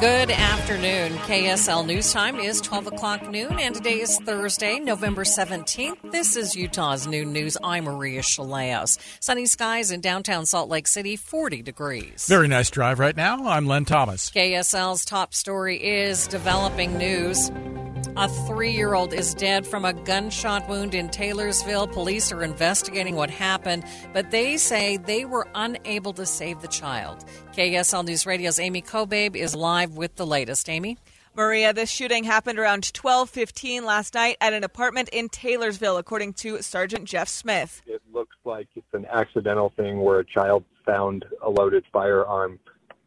[0.00, 1.14] Good afternoon.
[1.26, 6.12] KSL News Time is 12 o'clock noon, and today is Thursday, November 17th.
[6.12, 7.56] This is Utah's Noon News.
[7.64, 8.96] I'm Maria Shilaos.
[9.18, 12.26] Sunny skies in downtown Salt Lake City, 40 degrees.
[12.28, 13.48] Very nice drive right now.
[13.48, 14.30] I'm Len Thomas.
[14.30, 17.50] KSL's top story is developing news.
[18.16, 21.88] A three year old is dead from a gunshot wound in Taylorsville.
[21.88, 27.24] Police are investigating what happened, but they say they were unable to save the child.
[27.52, 30.68] KSL News Radio's Amy Kobabe is live with the latest.
[30.68, 30.98] Amy?
[31.34, 36.60] Maria, this shooting happened around 12:15 last night at an apartment in Taylorsville, according to
[36.62, 37.82] Sergeant Jeff Smith.
[37.86, 42.58] It looks like it's an accidental thing where a child found a loaded firearm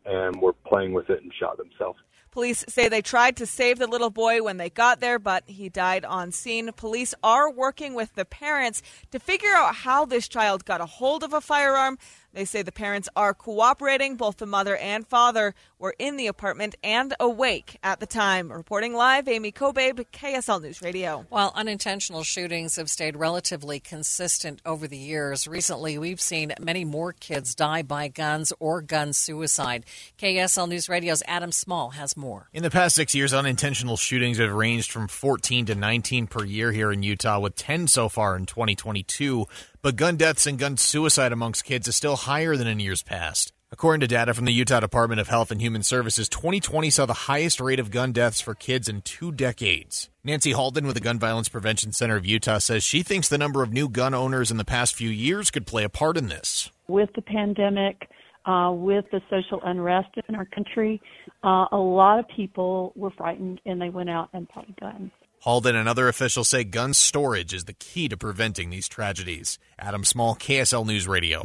[0.05, 1.99] and were playing with it and shot themselves.
[2.31, 5.67] Police say they tried to save the little boy when they got there, but he
[5.67, 6.71] died on scene.
[6.71, 11.23] Police are working with the parents to figure out how this child got a hold
[11.23, 11.97] of a firearm.
[12.33, 14.15] They say the parents are cooperating.
[14.15, 18.51] Both the mother and father were in the apartment and awake at the time.
[18.51, 21.25] Reporting live, Amy Kobabe, KSL News Radio.
[21.29, 27.11] While unintentional shootings have stayed relatively consistent over the years, recently we've seen many more
[27.11, 29.85] kids die by guns or gun suicide.
[30.17, 32.47] KSL News Radio's Adam Small has more.
[32.53, 36.71] In the past six years, unintentional shootings have ranged from 14 to 19 per year
[36.71, 39.47] here in Utah, with 10 so far in 2022
[39.81, 43.51] but gun deaths and gun suicide amongst kids is still higher than in years past.
[43.73, 47.13] According to data from the Utah Department of Health and Human Services, 2020 saw the
[47.13, 50.09] highest rate of gun deaths for kids in two decades.
[50.25, 53.63] Nancy Halden with the Gun Violence Prevention Center of Utah says she thinks the number
[53.63, 56.69] of new gun owners in the past few years could play a part in this.
[56.89, 58.09] With the pandemic,
[58.45, 61.01] uh, with the social unrest in our country,
[61.43, 65.11] uh, a lot of people were frightened and they went out and bought guns.
[65.41, 69.57] Halden and other officials say gun storage is the key to preventing these tragedies.
[69.79, 71.41] Adam Small, KSL News Radio.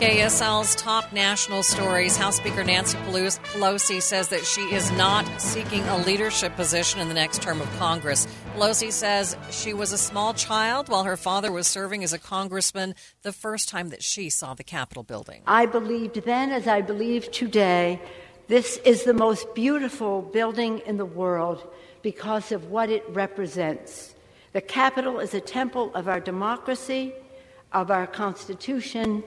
[0.00, 2.16] KSL's top national stories.
[2.16, 7.14] House Speaker Nancy Pelosi says that she is not seeking a leadership position in the
[7.14, 8.26] next term of Congress.
[8.56, 12.96] Pelosi says she was a small child while her father was serving as a congressman
[13.22, 15.42] the first time that she saw the Capitol building.
[15.46, 18.00] I believed then, as I believe today,
[18.48, 21.64] this is the most beautiful building in the world
[22.06, 24.14] because of what it represents.
[24.52, 27.12] The Capitol is a temple of our democracy,
[27.72, 29.24] of our Constitution,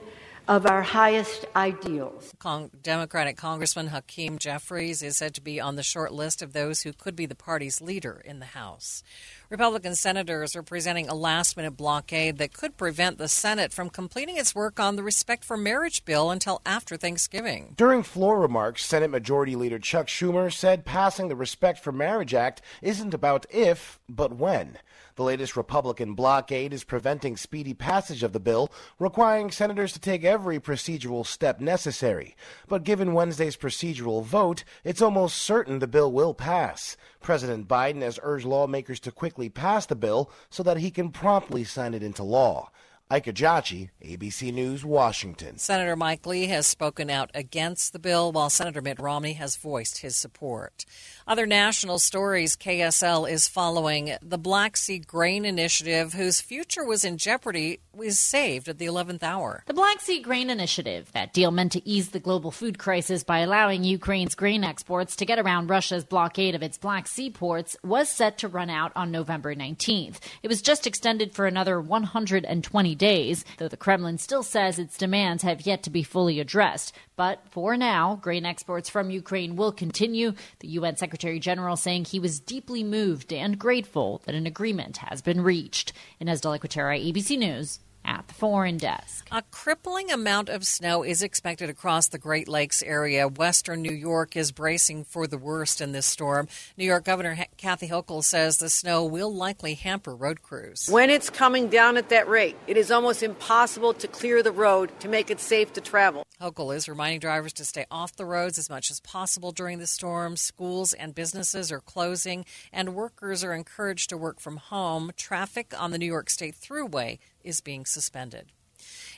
[0.50, 2.34] of our highest ideals.
[2.40, 6.82] Con- Democratic Congressman Hakeem Jeffries is said to be on the short list of those
[6.82, 9.04] who could be the party's leader in the House.
[9.48, 14.36] Republican senators are presenting a last minute blockade that could prevent the Senate from completing
[14.36, 17.74] its work on the Respect for Marriage bill until after Thanksgiving.
[17.76, 22.60] During floor remarks, Senate Majority Leader Chuck Schumer said passing the Respect for Marriage Act
[22.82, 24.78] isn't about if, but when.
[25.20, 30.24] The latest Republican blockade is preventing speedy passage of the bill, requiring senators to take
[30.24, 32.34] every procedural step necessary.
[32.68, 36.96] But given Wednesday's procedural vote, it's almost certain the bill will pass.
[37.20, 41.64] President Biden has urged lawmakers to quickly pass the bill so that he can promptly
[41.64, 42.70] sign it into law.
[43.12, 45.58] Ike Ejiochi, ABC News, Washington.
[45.58, 49.98] Senator Mike Lee has spoken out against the bill, while Senator Mitt Romney has voiced
[49.98, 50.84] his support.
[51.30, 54.16] Other national stories KSL is following.
[54.20, 59.22] The Black Sea Grain Initiative, whose future was in jeopardy, was saved at the 11th
[59.22, 59.62] hour.
[59.66, 63.38] The Black Sea Grain Initiative, that deal meant to ease the global food crisis by
[63.38, 68.08] allowing Ukraine's grain exports to get around Russia's blockade of its Black Sea ports, was
[68.08, 70.18] set to run out on November 19th.
[70.42, 75.44] It was just extended for another 120 days, though the Kremlin still says its demands
[75.44, 76.92] have yet to be fully addressed.
[77.20, 80.32] But for now, grain exports from Ukraine will continue.
[80.60, 85.20] The UN Secretary General saying he was deeply moved and grateful that an agreement has
[85.20, 85.92] been reached.
[86.18, 87.80] Ines de La Cuetara, ABC News.
[88.10, 89.28] At the foreign desk.
[89.30, 93.28] A crippling amount of snow is expected across the Great Lakes area.
[93.28, 96.48] Western New York is bracing for the worst in this storm.
[96.76, 100.88] New York Governor Kathy Hochul says the snow will likely hamper road crews.
[100.90, 104.90] When it's coming down at that rate, it is almost impossible to clear the road
[105.00, 106.26] to make it safe to travel.
[106.40, 109.86] Hochul is reminding drivers to stay off the roads as much as possible during the
[109.86, 110.36] storm.
[110.36, 115.12] Schools and businesses are closing, and workers are encouraged to work from home.
[115.16, 118.52] Traffic on the New York State Thruway is being suspended.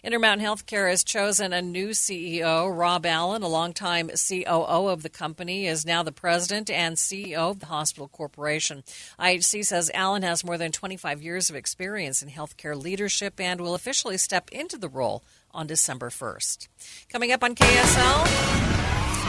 [0.05, 2.77] Intermountain Healthcare has chosen a new CEO.
[2.77, 7.61] Rob Allen, a longtime COO of the company, is now the president and CEO of
[7.61, 8.83] the hospital corporation.
[9.19, 13.77] IHC says Allen has more than 25 years of experience in healthcare leadership and will
[13.77, 15.23] officially step into the role
[15.53, 16.67] on December 1st.
[17.09, 18.27] Coming up on KSL.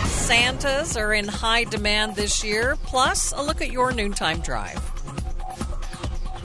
[0.07, 5.22] Santas are in high demand this year, plus a look at your noontime drive.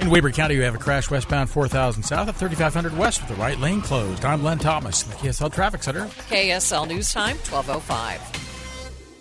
[0.00, 3.34] In Weber County, you have a crash westbound 4000 south at 3500 west with the
[3.34, 4.24] right lane closed.
[4.24, 6.04] I'm Len Thomas in the KSL Traffic Center.
[6.30, 8.46] KSL News Time, 1205.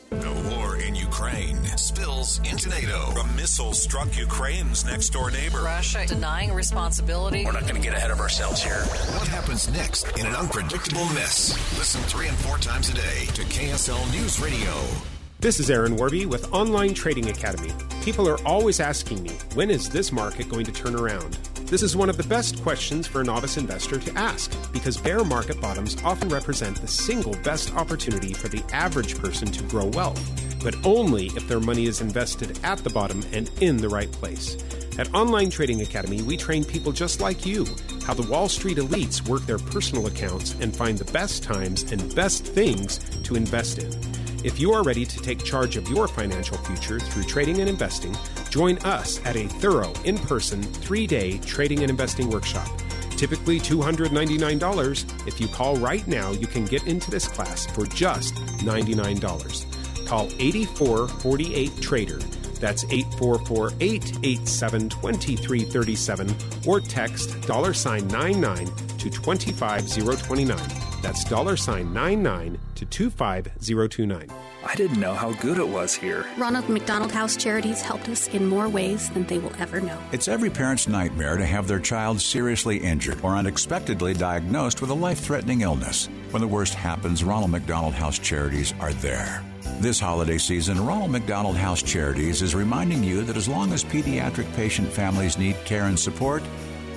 [0.09, 2.99] The war in Ukraine spills into NATO.
[3.19, 5.63] A missile struck Ukraine's next door neighbor.
[5.63, 7.43] Russia denying responsibility.
[7.43, 8.83] We're not going to get ahead of ourselves here.
[9.17, 11.53] What happens next in an unpredictable mess?
[11.77, 15.16] Listen three and four times a day to KSL News Radio.
[15.39, 17.71] This is Aaron Warby with Online Trading Academy.
[18.01, 21.35] People are always asking me, when is this market going to turn around?
[21.67, 25.23] This is one of the best questions for a novice investor to ask because bear
[25.23, 30.19] market bottoms often represent the single best opportunity for the average person to grow wealth,
[30.63, 34.57] but only if their money is invested at the bottom and in the right place.
[34.97, 37.67] At Online Trading Academy, we train people just like you
[38.05, 42.15] how the Wall Street elites work their personal accounts and find the best times and
[42.15, 44.16] best things to invest in.
[44.43, 48.15] If you are ready to take charge of your financial future through trading and investing,
[48.49, 52.67] join us at a thorough, in person, three day trading and investing workshop.
[53.11, 55.27] Typically $299.
[55.27, 60.07] If you call right now, you can get into this class for just $99.
[60.07, 62.19] Call 8448 Trader.
[62.59, 66.35] That's 8448 87 2337
[66.65, 68.67] or text dollar sign 99
[68.97, 70.57] to 25029.
[71.01, 74.29] That's dollar sign 99 to 25029.
[74.63, 76.25] I didn't know how good it was here.
[76.37, 79.97] Ronald McDonald House Charities helped us in more ways than they will ever know.
[80.11, 84.93] It's every parent's nightmare to have their child seriously injured or unexpectedly diagnosed with a
[84.93, 86.07] life threatening illness.
[86.31, 89.43] When the worst happens, Ronald McDonald House Charities are there.
[89.79, 94.51] This holiday season, Ronald McDonald House Charities is reminding you that as long as pediatric
[94.55, 96.43] patient families need care and support,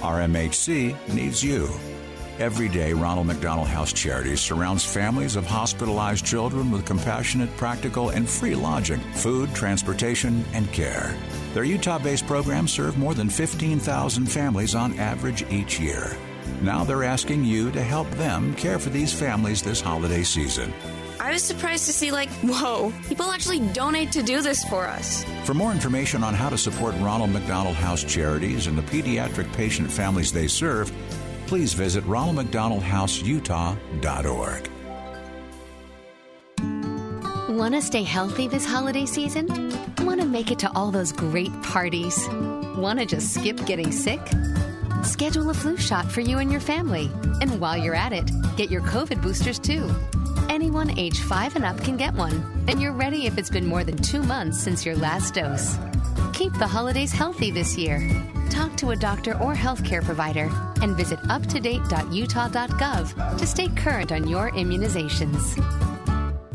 [0.00, 1.69] RMHC needs you.
[2.41, 8.27] Every day, Ronald McDonald House Charities surrounds families of hospitalized children with compassionate, practical, and
[8.27, 11.15] free lodging, food, transportation, and care.
[11.53, 16.17] Their Utah based programs serve more than 15,000 families on average each year.
[16.63, 20.73] Now they're asking you to help them care for these families this holiday season.
[21.21, 25.23] I was surprised to see, like, whoa, people actually donate to do this for us.
[25.45, 29.91] For more information on how to support Ronald McDonald House Charities and the pediatric patient
[29.93, 30.91] families they serve,
[31.50, 34.70] please visit ronaldmcdonaldhouseutah.org.
[37.58, 39.49] Want to stay healthy this holiday season?
[40.06, 42.29] Want to make it to all those great parties?
[42.76, 44.20] Want to just skip getting sick?
[45.02, 47.11] Schedule a flu shot for you and your family.
[47.41, 49.93] And while you're at it, get your COVID boosters too.
[50.49, 53.82] Anyone age 5 and up can get one, and you're ready if it's been more
[53.82, 55.76] than two months since your last dose.
[56.33, 58.09] Keep the holidays healthy this year.
[58.49, 60.51] Talk to a doctor or healthcare provider
[60.83, 65.57] and visit uptodate.utah.gov to stay current on your immunizations.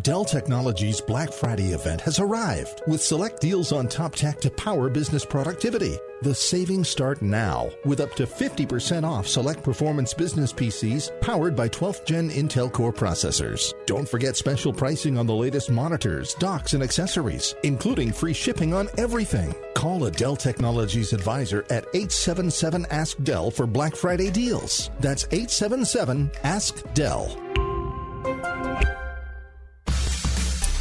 [0.01, 4.89] Dell Technologies Black Friday event has arrived with select deals on top tech to power
[4.89, 5.97] business productivity.
[6.25, 11.69] The savings start now with up to 50% off select performance business PCs powered by
[11.69, 13.71] 12th gen Intel Core processors.
[13.85, 18.89] Don't forget special pricing on the latest monitors, docks, and accessories, including free shipping on
[18.97, 19.53] everything.
[19.75, 24.89] Call a Dell Technologies advisor at 877 Ask Dell for Black Friday deals.
[25.01, 27.27] That's 877 Ask Dell.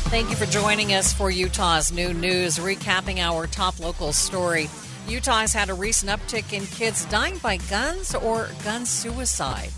[0.09, 4.71] Thank you for joining us for Utah's Noon News, recapping our top local story.
[5.09, 9.71] Utah has had a recent uptick in kids dying by guns or gun suicide.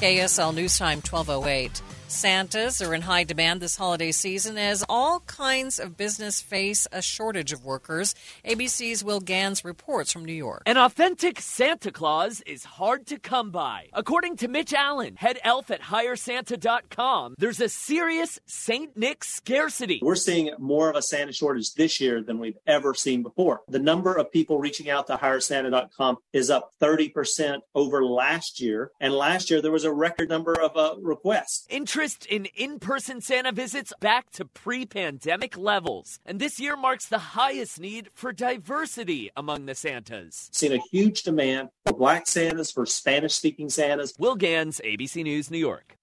[0.00, 1.82] KSL News Time 1208.
[2.06, 7.00] Santas are in high demand this holiday season as all kinds of business face a
[7.00, 8.14] shortage of workers.
[8.44, 10.62] ABC's Will Ganss reports from New York.
[10.66, 13.88] An authentic Santa Claus is hard to come by.
[13.92, 18.96] According to Mitch Allen, head elf at HireSanta.com, there's a serious St.
[18.96, 20.00] Nick scarcity.
[20.02, 23.62] We're seeing more of a Santa shortage this year than we've ever seen before.
[23.68, 28.90] The number of people reaching out to HireSanta.com is up 30% over last year.
[29.00, 31.66] And last year, there was a record number of uh, requests.
[31.94, 36.18] Interest in in person Santa visits back to pre pandemic levels.
[36.26, 40.48] And this year marks the highest need for diversity among the Santas.
[40.52, 44.12] Seen a huge demand for black Santas, for Spanish speaking Santas.
[44.18, 45.96] Will Ganss, ABC News, New York.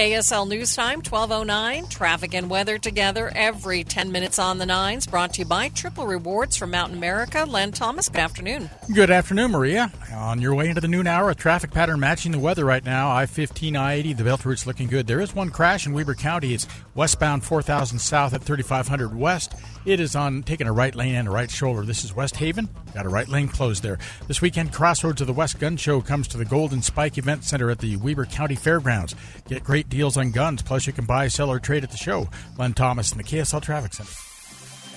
[0.00, 1.86] KSL News Time, 1209.
[1.88, 5.06] Traffic and weather together every 10 minutes on the nines.
[5.06, 7.44] Brought to you by Triple Rewards from Mountain America.
[7.44, 8.70] Len Thomas, good afternoon.
[8.94, 9.92] Good afternoon, Maria.
[10.14, 13.10] On your way into the noon hour, a traffic pattern matching the weather right now.
[13.10, 15.06] I 15, I 80, the belt route's looking good.
[15.06, 16.54] There is one crash in Weber County.
[16.54, 19.54] It's westbound 4000 south at 3500 west.
[19.84, 21.82] It is on taking a right lane and a right shoulder.
[21.82, 22.70] This is West Haven.
[22.94, 23.98] Got a right lane closed there.
[24.26, 27.70] This weekend, Crossroads of the West Gun Show comes to the Golden Spike Event Center
[27.70, 29.14] at the Weber County Fairgrounds.
[29.48, 32.28] Get great deals on guns, plus you can buy, sell, or trade at the show.
[32.58, 34.10] Len Thomas in the KSL Traffic Center.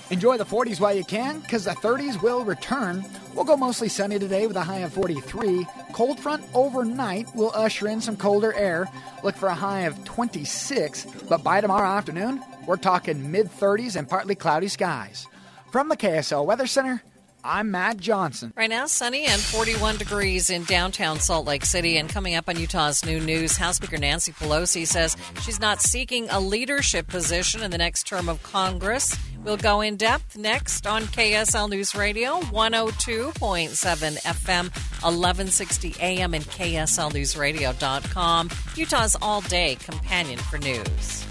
[0.10, 3.06] Enjoy the 40s while you can, because the 30s will return.
[3.34, 5.66] We'll go mostly sunny today with a high of 43.
[5.94, 8.88] Cold front overnight will usher in some colder air.
[9.24, 11.06] Look for a high of 26.
[11.30, 15.26] But by tomorrow afternoon, we're talking mid 30s and partly cloudy skies.
[15.72, 17.02] From the KSL Weather Center,
[17.46, 18.54] I'm Matt Johnson.
[18.56, 21.98] Right now, sunny and 41 degrees in downtown Salt Lake City.
[21.98, 26.30] And coming up on Utah's Noon News, House Speaker Nancy Pelosi says she's not seeking
[26.30, 29.18] a leadership position in the next term of Congress.
[29.44, 34.72] We'll go in depth next on KSL News Radio, 102.7 FM,
[35.04, 41.26] 1160 AM, and KSLNewsRadio.com, Utah's all day companion for news.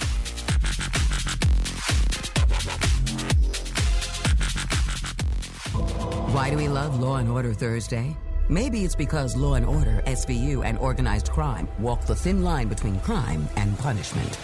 [6.33, 8.17] Why do we love Law and Order Thursday?
[8.49, 12.99] Maybe it's because Law and Order, SVU, and organized crime walk the thin line between
[13.01, 14.39] crime and punishment.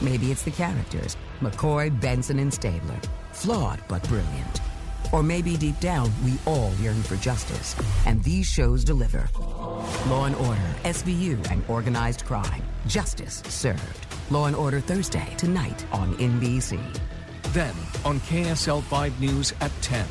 [0.00, 3.00] Maybe it's the characters McCoy, Benson, and Stabler.
[3.30, 4.60] Flawed but brilliant.
[5.12, 7.76] Or maybe deep down, we all yearn for justice,
[8.06, 9.30] and these shows deliver.
[10.08, 12.64] Law and Order, SVU, and organized crime.
[12.88, 14.06] Justice served.
[14.30, 16.80] Law and Order Thursday, tonight on NBC.
[17.52, 20.04] Then on KSL 5 News at 10.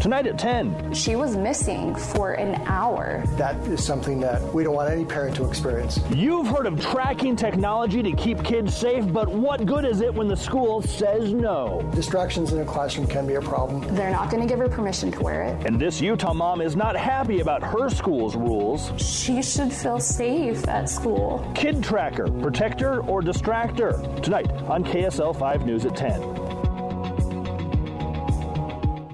[0.00, 0.94] Tonight at 10.
[0.94, 3.24] She was missing for an hour.
[3.36, 5.98] That is something that we don't want any parent to experience.
[6.14, 10.28] You've heard of tracking technology to keep kids safe, but what good is it when
[10.28, 11.82] the school says no?
[11.94, 13.82] Distractions in a classroom can be a problem.
[13.94, 15.66] They're not going to give her permission to wear it.
[15.66, 18.92] And this Utah mom is not happy about her school's rules.
[18.98, 21.50] She should feel safe at school.
[21.54, 24.22] Kid tracker, Protector or Distractor.
[24.22, 26.45] Tonight on KSL 5 News at 10.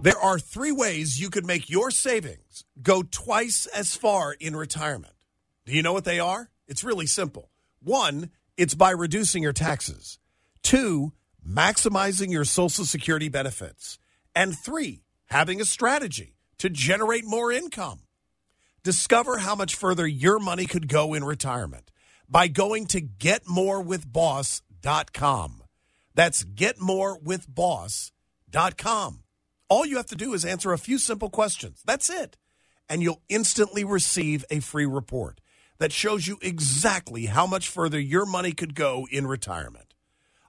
[0.02, 5.14] There are three ways you could make your savings go twice as far in retirement.
[5.64, 6.50] Do you know what they are?
[6.66, 7.50] It's really simple.
[7.80, 10.18] One, it's by reducing your taxes.
[10.60, 11.12] Two,
[11.48, 14.00] maximizing your Social Security benefits.
[14.34, 18.00] And three, having a strategy to generate more income.
[18.82, 21.92] Discover how much further your money could go in retirement
[22.28, 25.62] by going to getmorewithboss.com.
[26.16, 29.21] That's getmorewithboss.com.
[29.72, 31.82] All you have to do is answer a few simple questions.
[31.86, 32.36] That's it.
[32.90, 35.40] And you'll instantly receive a free report
[35.78, 39.94] that shows you exactly how much further your money could go in retirement.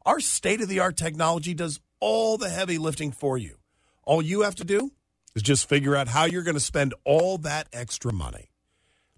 [0.06, 3.60] Our state of the art technology does all the heavy lifting for you.
[4.04, 4.92] All you have to do
[5.38, 8.50] is just figure out how you're going to spend all that extra money.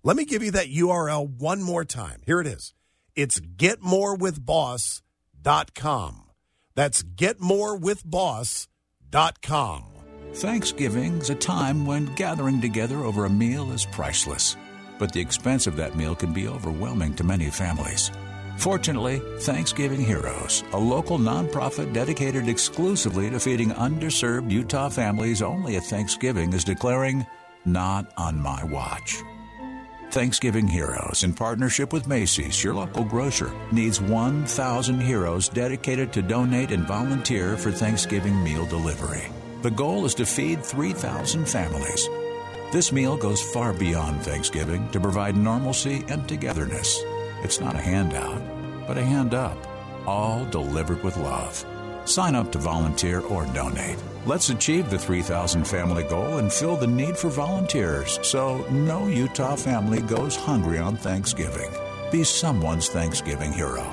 [0.03, 2.21] Let me give you that URL one more time.
[2.27, 2.75] Here it is.
[3.15, 6.21] It's getmorewithboss.com.
[6.75, 9.94] That's getmorewithboss.com.
[10.33, 14.57] Thanksgiving's a time when gathering together over a meal is priceless,
[14.99, 18.11] but the expense of that meal can be overwhelming to many families.
[18.57, 25.83] Fortunately, Thanksgiving Heroes, a local nonprofit dedicated exclusively to feeding underserved Utah families only at
[25.83, 27.25] Thanksgiving, is declaring,
[27.65, 29.17] Not on my watch.
[30.11, 36.71] Thanksgiving Heroes, in partnership with Macy's, your local grocer, needs 1,000 heroes dedicated to donate
[36.71, 39.27] and volunteer for Thanksgiving meal delivery.
[39.61, 42.09] The goal is to feed 3,000 families.
[42.71, 46.99] This meal goes far beyond Thanksgiving to provide normalcy and togetherness.
[47.43, 48.41] It's not a handout,
[48.87, 49.57] but a hand up,
[50.05, 51.65] all delivered with love.
[52.05, 53.97] Sign up to volunteer or donate.
[54.25, 59.55] Let's achieve the 3,000 family goal and fill the need for volunteers so no Utah
[59.55, 61.71] family goes hungry on Thanksgiving.
[62.11, 63.83] Be someone's Thanksgiving hero.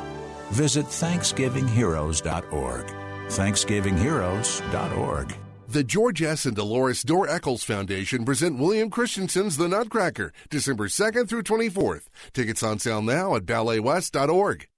[0.50, 2.86] Visit ThanksgivingHeroes.org.
[3.28, 5.36] ThanksgivingHeroes.org.
[5.72, 6.44] The George S.
[6.44, 12.08] and Dolores Doré Eccles Foundation present Willam Christensen's The Nutcracker, December 2nd through 24th.
[12.34, 14.68] Tickets on sale now at balletwest.org.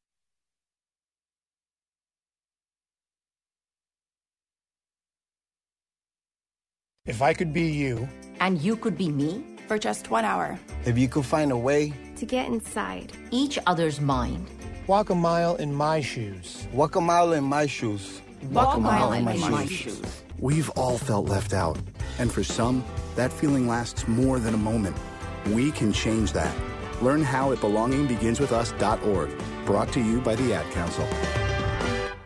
[7.05, 8.09] If I could be you,
[8.39, 9.45] and you could be me.
[9.67, 11.93] For just one hour, if you could find a way.
[12.19, 13.13] To get inside.
[13.33, 14.47] Each other's mind,
[14.87, 18.21] walk a mile in my shoes, walk a mile in my shoes,
[18.51, 19.99] walk, walk a mile, mile in, my, my shoes.
[19.99, 20.23] shoes.
[20.39, 21.79] We've all felt left out,
[22.19, 22.85] and for some,
[23.17, 24.97] that feeling lasts more than a moment.
[25.47, 26.55] We can change that.
[27.01, 29.31] Learn how at belongingbeginswithus.org.
[29.67, 31.07] Brought to you by the Ad Council.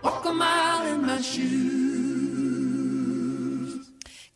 [0.02, 1.77] Walk a mile in my shoes.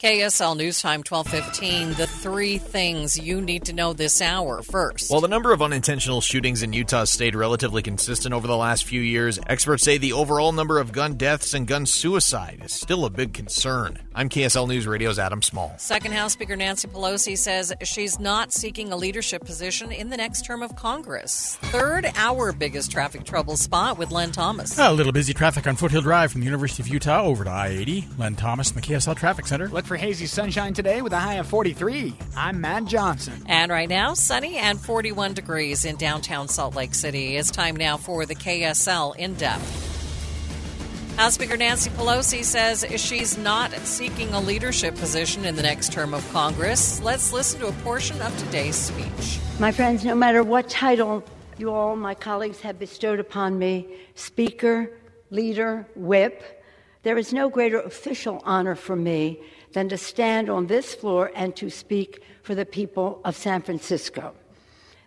[0.02, 1.90] KSL News Time 1215.
[1.90, 5.12] The three things you need to know this hour first.
[5.12, 9.00] While the number of unintentional shootings in Utah stayed relatively consistent over the last few
[9.00, 13.10] years, experts say the overall number of gun deaths and gun suicide is still a
[13.10, 13.96] big concern.
[14.12, 15.72] I'm KSL News Radio's Adam Small.
[15.78, 20.44] Second House Speaker Nancy Pelosi says she's not seeking a leadership position in the next
[20.44, 21.58] term of Congress.
[21.62, 24.76] Third, our biggest traffic trouble spot with Len Thomas.
[24.80, 27.68] A little busy traffic on Foothill Drive from the University of Utah over to I
[27.68, 28.08] 80.
[28.18, 29.68] Len Thomas in the KSL Traffic Center.
[29.68, 32.14] Look for hazy sunshine today with a high of 43.
[32.34, 33.42] I'm Matt Johnson.
[33.44, 37.36] And right now, sunny and 41 degrees in downtown Salt Lake City.
[37.36, 41.16] It's time now for the KSL in depth.
[41.18, 46.14] House Speaker Nancy Pelosi says she's not seeking a leadership position in the next term
[46.14, 47.02] of Congress.
[47.02, 49.40] Let's listen to a portion of today's speech.
[49.60, 51.22] My friends, no matter what title
[51.58, 54.90] you all, my colleagues, have bestowed upon me Speaker,
[55.28, 56.62] Leader, Whip
[57.02, 59.40] there is no greater official honor for me
[59.72, 64.34] than to stand on this floor and to speak for the people of San Francisco.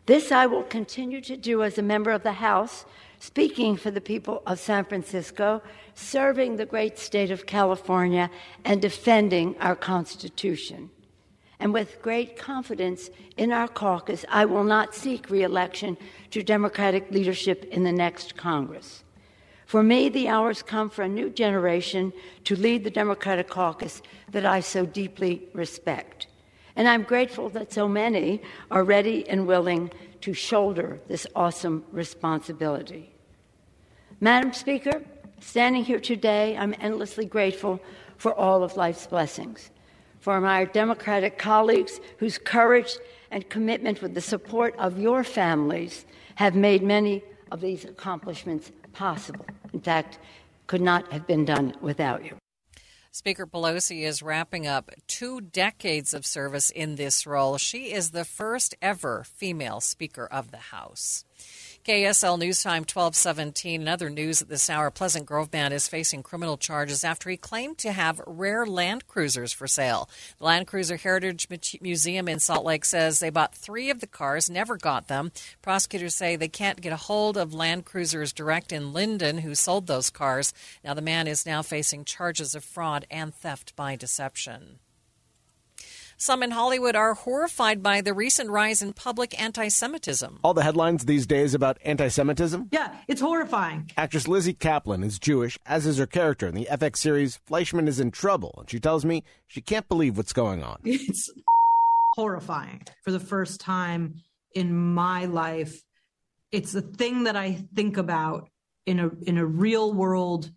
[0.06, 2.86] This I will continue to do as a member of the House,
[3.20, 5.64] speaking for the people of San Francisco,
[5.96, 8.30] serving the great state of California,
[8.64, 10.92] and defending our Constitution.
[11.60, 15.98] And with great confidence in our caucus, I will not seek reelection
[16.32, 19.05] to Democratic leadership in the next Congress.
[19.66, 24.46] For me, the hours come for a new generation to lead the Democratic caucus that
[24.46, 26.28] I so deeply respect.
[26.76, 29.92] And I'm grateful that so many are ready and willing
[30.22, 33.14] to shoulder this awesome responsibility.
[34.20, 35.02] Madam Speaker,
[35.40, 37.80] standing here today, I'm endlessly grateful
[38.18, 39.72] for all of life's blessings.
[40.20, 42.98] For my Democratic colleagues whose courage
[43.32, 49.46] and commitment with the support of your families have made many of these accomplishments possible.
[49.74, 50.18] In fact,
[50.68, 52.38] could not have been done without you.
[53.12, 57.58] Speaker Pelosi is wrapping up two decades of service in this role.
[57.58, 61.24] She is the first ever female Speaker of the House.
[61.86, 63.80] KSL News Time 1217.
[63.80, 64.90] Another news at this hour.
[64.90, 69.54] Pleasant Grove man is facing criminal charges after he claimed to have rare Land Cruisers
[69.54, 70.10] for sale.
[70.40, 71.48] The Land Cruiser Heritage
[71.82, 75.32] Museum in Salt Lake says they bought three of the cars, never got them.
[75.62, 79.86] Prosecutors say they can't get a hold of Land Cruisers Direct in Lindon, who sold
[79.86, 80.56] those cars.
[80.84, 84.80] Now the man is now facing charges of fraud and theft by deception.
[86.18, 90.40] Some in Hollywood are horrified by the recent rise in public anti Semitism.
[90.44, 92.70] All the headlines these days about anti Semitism?
[92.72, 93.92] Yeah, it's horrifying.
[93.98, 98.00] Actress Lizzy Caplan is Jewish, as is her character in the FX series Fleischman is
[98.00, 98.56] in Trouble.
[98.60, 100.80] And she tells me she can't believe what's going on.
[101.08, 101.30] It's
[102.16, 102.82] horrifying.
[103.04, 104.22] For the first time
[104.54, 105.84] in my life,
[106.52, 108.48] it's the thing that I think about
[108.86, 110.52] in a in a real world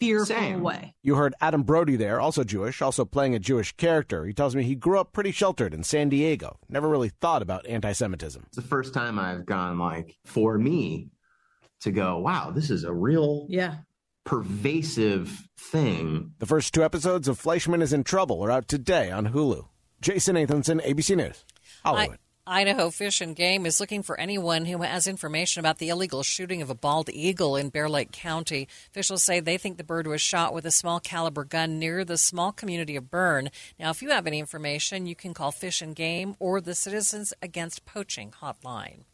[0.00, 0.62] fearful Same.
[0.62, 0.94] way.
[1.02, 4.24] You heard Adam Brody there, also Jewish, also playing a Jewish character.
[4.24, 6.58] He tells me he grew up pretty sheltered in San Diego.
[6.68, 8.42] Never really thought about anti Semitism.
[8.48, 11.10] It's the first time I've gone, like, for me
[11.82, 13.46] to go, wow, this is a real.
[13.48, 13.76] Yeah.
[14.24, 16.32] Pervasive thing.
[16.38, 19.66] The first two episodes of Fleischman is in Trouble are out today on Hulu.
[20.00, 21.44] Jason Nathanson, ABC News,
[21.84, 22.16] Hollywood.
[22.16, 26.24] I- Idaho Fish and Game is looking for anyone who has information about the illegal
[26.24, 28.66] shooting of a bald eagle in Bear Lake County.
[28.90, 32.18] Officials say they think the bird was shot with a small caliber gun near the
[32.18, 33.50] small community of Bern.
[33.78, 37.32] Now, if you have any information, you can call Fish and Game or the Citizens
[37.40, 39.04] Against Poaching hotline.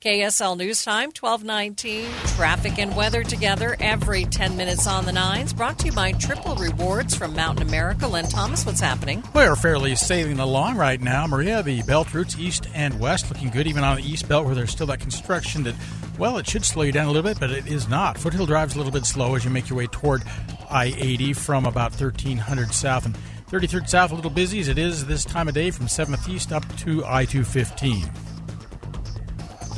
[0.00, 2.08] KSL News Time, 1219.
[2.36, 5.52] Traffic and weather together every 10 minutes on the nines.
[5.52, 8.06] Brought to you by Triple Rewards from Mountain America.
[8.06, 9.24] Len Thomas, what's happening?
[9.34, 11.26] We're fairly sailing along right now.
[11.26, 14.54] Maria, the belt routes east and west looking good, even on the east belt where
[14.54, 15.74] there's still that construction that,
[16.16, 18.18] well, it should slow you down a little bit, but it is not.
[18.18, 20.22] Foothill Drive's a little bit slow as you make your way toward
[20.70, 23.16] I 80 from about 1300 south and
[23.50, 26.52] 33rd south, a little busy as it is this time of day from 7th east
[26.52, 28.08] up to I 215.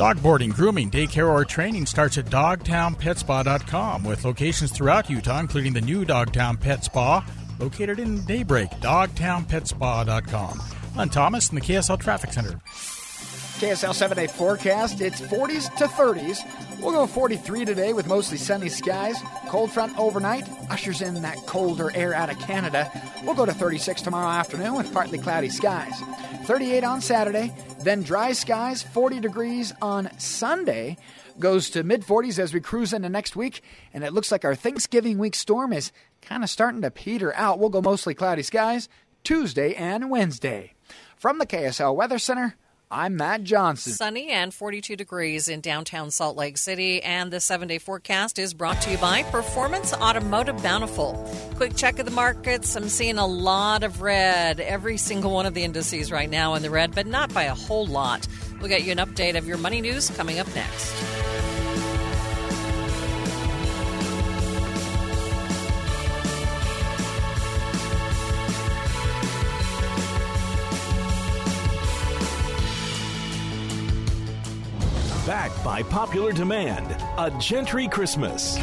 [0.00, 5.80] Dog boarding, grooming, daycare, or training starts at dogtownpetspa.com with locations throughout Utah, including the
[5.82, 7.22] new Dogtown Pet Spa
[7.58, 10.62] located in Daybreak, dogtownpetspa.com.
[10.96, 12.58] I'm Thomas in the KSL Traffic Center.
[13.60, 16.80] KSL 7 day forecast, it's 40s to 30s.
[16.80, 19.16] We'll go 43 today with mostly sunny skies.
[19.48, 22.90] Cold front overnight ushers in that colder air out of Canada.
[23.22, 25.92] We'll go to 36 tomorrow afternoon with partly cloudy skies.
[26.44, 30.97] 38 on Saturday, then dry skies, 40 degrees on Sunday.
[31.38, 33.62] Goes to mid 40s as we cruise into next week,
[33.95, 37.59] and it looks like our Thanksgiving week storm is kind of starting to peter out.
[37.59, 38.88] We'll go mostly cloudy skies
[39.25, 40.75] Tuesday and Wednesday.
[41.16, 42.57] From the KSL Weather Center,
[42.92, 43.92] I'm Matt Johnson.
[43.92, 47.00] Sunny and 42 degrees in downtown Salt Lake City.
[47.00, 51.14] And the seven day forecast is brought to you by Performance Automotive Bountiful.
[51.55, 52.74] Quick check of the markets.
[52.74, 54.59] I'm seeing a lot of red.
[54.59, 57.55] Every single one of the indices right now in the red, but not by a
[57.55, 58.26] whole lot.
[58.59, 61.19] We'll get you an update of your money news coming up next.
[75.31, 78.57] Backed by popular demand, A Gentri Christmas.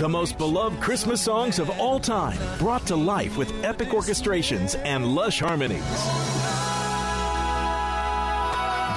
[0.00, 5.06] The most beloved Christmas songs of all time, brought to life with epic orchestrations and
[5.06, 5.80] lush harmonies.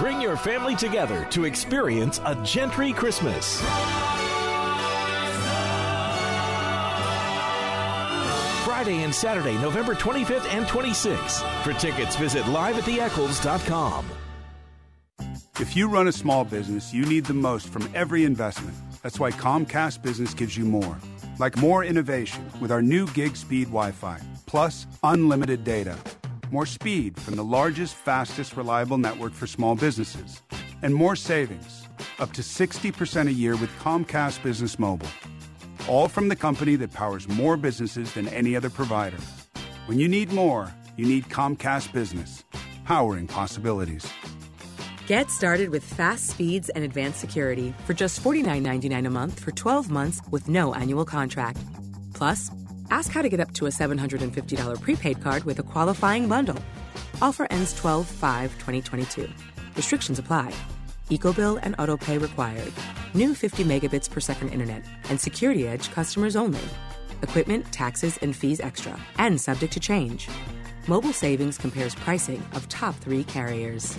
[0.02, 3.62] Bring your family together to experience A Gentri Christmas.
[8.66, 11.44] Friday and Saturday, November 25th and 26th.
[11.62, 14.06] For tickets, visit liveattheeccles.com.
[15.64, 18.76] If you run a small business, you need the most from every investment.
[19.02, 20.98] That's why Comcast Business gives you more.
[21.40, 25.96] Like more innovation with our new gig speed Wi Fi, plus unlimited data.
[26.52, 30.42] More speed from the largest, fastest, reliable network for small businesses.
[30.82, 31.88] And more savings,
[32.20, 35.14] up to 60% a year with Comcast Business Mobile.
[35.88, 39.22] All from the company that powers more businesses than any other provider.
[39.86, 42.44] When you need more, you need Comcast Business,
[42.84, 44.06] powering possibilities.
[45.06, 49.92] Get started with fast speeds and advanced security for just $49.99 a month for 12
[49.92, 51.60] months with no annual contract.
[52.14, 52.50] Plus,
[52.90, 56.58] ask how to get up to a $750 prepaid card with a qualifying bundle.
[57.22, 59.30] Offer ends 12 5 2022.
[59.76, 60.54] Restrictions apply.
[61.10, 62.72] EcoBill and AutoPay required.
[63.14, 66.64] New 50 megabits per second internet and Security Edge customers only.
[67.22, 70.30] Equipment, taxes, and fees extra and subject to change.
[70.88, 73.98] Mobile Savings compares pricing of top three carriers.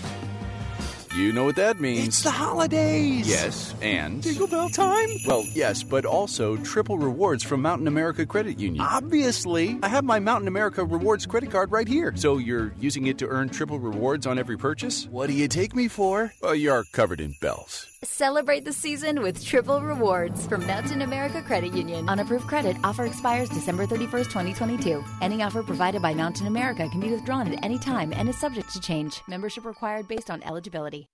[1.16, 2.08] You know what that means.
[2.08, 3.28] It's the holidays.
[3.28, 4.20] Yes, and.
[4.20, 5.08] Jingle bell time?
[5.24, 8.84] Well, yes, but also triple rewards from Mountain America Credit Union.
[8.84, 9.78] Obviously.
[9.80, 12.12] I have my Mountain America Rewards credit card right here.
[12.16, 15.06] So you're using it to earn triple rewards on every purchase?
[15.06, 16.24] What do you take me for?
[16.24, 17.86] Uh, well, you're covered in bells.
[18.04, 22.06] Celebrate the season with triple rewards from Mountain America Credit Union.
[22.06, 25.02] On approved credit, offer expires December 31st, 2022.
[25.22, 28.70] Any offer provided by Mountain America can be withdrawn at any time and is subject
[28.74, 29.22] to change.
[29.26, 31.08] Membership required based on eligibility.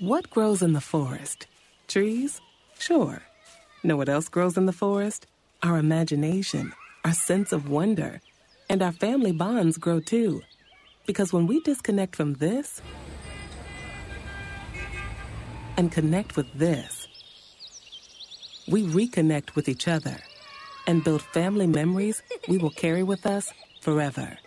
[0.00, 1.46] What grows in the forest?
[1.86, 2.40] Trees?
[2.78, 3.20] Sure.
[3.84, 5.26] Know what else grows in the forest?
[5.62, 6.72] Our imagination,
[7.04, 8.22] our sense of wonder,
[8.70, 10.40] and our family bonds grow too.
[11.06, 12.80] Because when we disconnect from this
[15.76, 17.08] and connect with this,
[18.68, 20.16] we reconnect with each other
[20.86, 24.38] and build family memories we will carry with us forever.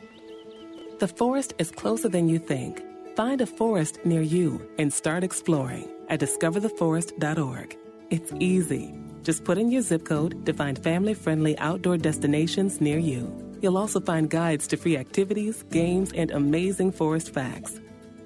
[0.99, 2.81] The forest is closer than you think.
[3.15, 7.77] Find a forest near you and start exploring at discovertheforest.org.
[8.09, 8.93] It's easy.
[9.23, 13.44] Just put in your zip code to find family friendly outdoor destinations near you.
[13.65, 17.79] You'll also find guides to free activities, games, and amazing forest facts.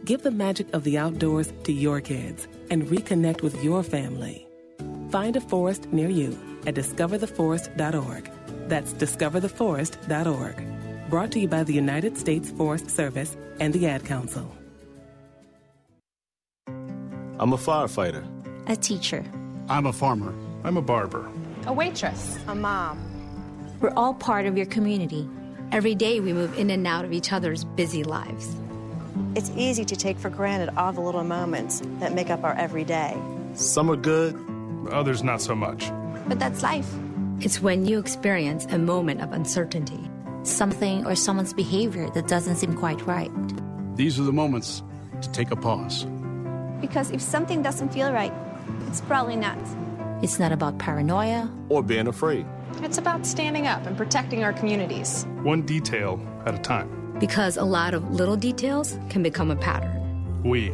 [0.04, 4.46] Give the magic of the outdoors to your kids and reconnect with your family.
[5.12, 8.30] Find a forest near you at discovertheforest.org.
[8.68, 11.10] That's discovertheforest.org.
[11.10, 14.54] Brought to you by the United States Forest Service and the Ad Council.
[16.68, 18.28] I'm a firefighter.
[18.68, 19.24] A teacher.
[19.70, 20.36] I'm a farmer.
[20.66, 21.32] I'm a barber.
[21.66, 22.38] A waitress.
[22.50, 23.09] A mom.
[23.82, 25.30] We're all part of your community.
[25.72, 28.54] Every day we move in and out of each other's busy lives.
[29.36, 33.18] It's easy to take for granted all the little moments that make up our everyday.
[33.54, 34.36] Some are good,
[34.92, 35.90] others not so much.
[36.28, 36.90] But that's life.
[37.40, 40.10] It's when you experience a moment of uncertainty,
[40.44, 43.32] something or someone's behavior that doesn't seem quite right.
[43.96, 44.84] These are the moments
[45.22, 46.06] to take a pause.
[46.82, 48.34] Because if something doesn't feel right,
[48.88, 49.58] it's probably not.
[50.22, 52.46] It's not about paranoia or being afraid.
[52.78, 55.26] It's about standing up and protecting our communities.
[55.44, 57.18] One detail at a time.
[57.20, 60.42] Because a lot of little details can become a pattern.
[60.44, 60.72] We.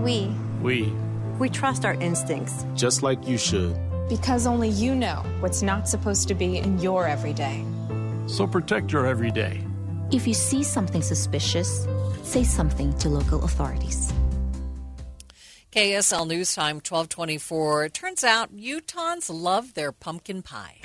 [0.00, 0.34] We.
[0.60, 0.92] We.
[1.38, 2.64] We trust our instincts.
[2.74, 3.76] Just like you should.
[4.08, 7.64] Because only you know what's not supposed to be in your everyday.
[8.26, 9.62] So protect your everyday.
[10.12, 11.86] If you see something suspicious,
[12.22, 14.12] say something to local authorities.
[15.72, 17.84] KSL News Time 1224.
[17.84, 20.80] It turns out Utahns love their pumpkin pie.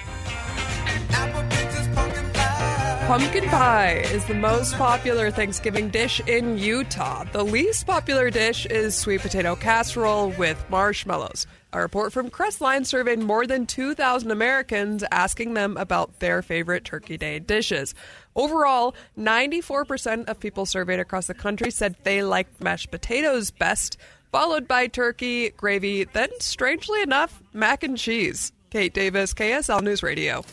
[3.07, 7.25] Pumpkin pie is the most popular Thanksgiving dish in Utah.
[7.25, 11.47] The least popular dish is sweet potato casserole with marshmallows.
[11.73, 17.17] A report from Crestline surveyed more than 2,000 Americans asking them about their favorite Turkey
[17.17, 17.95] Day dishes.
[18.35, 23.97] Overall, 94% of people surveyed across the country said they liked mashed potatoes best,
[24.31, 28.53] followed by turkey, gravy, then, strangely enough, mac and cheese.
[28.69, 30.45] Kate Davis, KSL News Radio.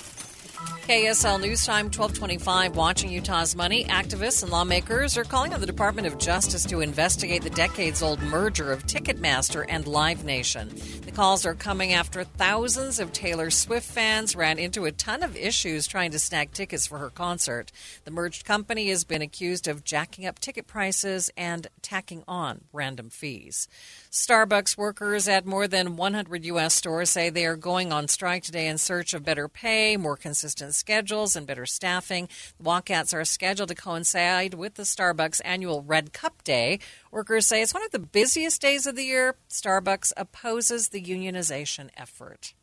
[0.58, 2.74] KSL News Time 1225.
[2.74, 7.42] Watching Utah's money, activists and lawmakers are calling on the Department of Justice to investigate
[7.42, 10.70] the decades old merger of Ticketmaster and Live Nation.
[11.04, 15.36] The calls are coming after thousands of Taylor Swift fans ran into a ton of
[15.36, 17.70] issues trying to snag tickets for her concert.
[18.04, 23.10] The merged company has been accused of jacking up ticket prices and tacking on random
[23.10, 23.68] fees.
[24.10, 26.74] Starbucks workers at more than 100 U.S.
[26.74, 30.47] stores say they are going on strike today in search of better pay, more consistent
[30.72, 32.28] schedules, and better staffing.
[32.62, 36.78] Walkouts are scheduled to coincide with the Starbucks annual Red Cup Day.
[37.10, 39.36] Workers say it's one of the busiest days of the year.
[39.50, 42.54] Starbucks opposes the unionization effort.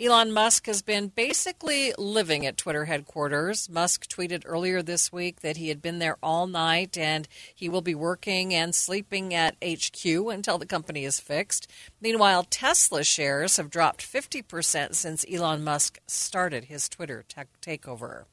[0.00, 3.68] Elon Musk has been basically living at Twitter headquarters.
[3.68, 7.82] Musk tweeted earlier this week that he had been there all night and he will
[7.82, 11.70] be working and sleeping at HQ until the company is fixed.
[12.00, 18.24] Meanwhile, Tesla shares have dropped 50% since Elon Musk started his Twitter tech takeover.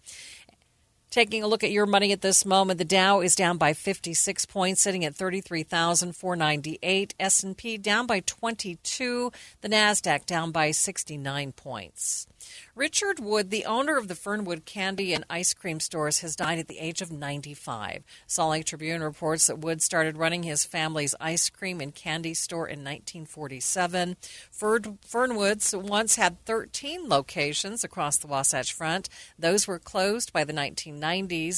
[1.18, 4.46] Taking a look at your money at this moment, the Dow is down by 56
[4.46, 7.16] points, sitting at 33,498.
[7.20, 9.32] S&P down by 22.
[9.62, 12.28] The Nasdaq down by 69 points.
[12.76, 16.68] Richard Wood, the owner of the Fernwood Candy and Ice Cream stores, has died at
[16.68, 18.04] the age of 95.
[18.28, 22.68] Salt Lake Tribune reports that Wood started running his family's ice cream and candy store
[22.68, 24.18] in 1947.
[24.54, 29.10] Fernwoods once had 13 locations across the Wasatch Front.
[29.38, 31.07] Those were closed by the 1990s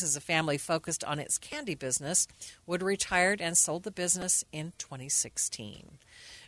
[0.04, 2.28] as the family focused on its candy business.
[2.68, 5.98] Wood retired and sold the business in 2016.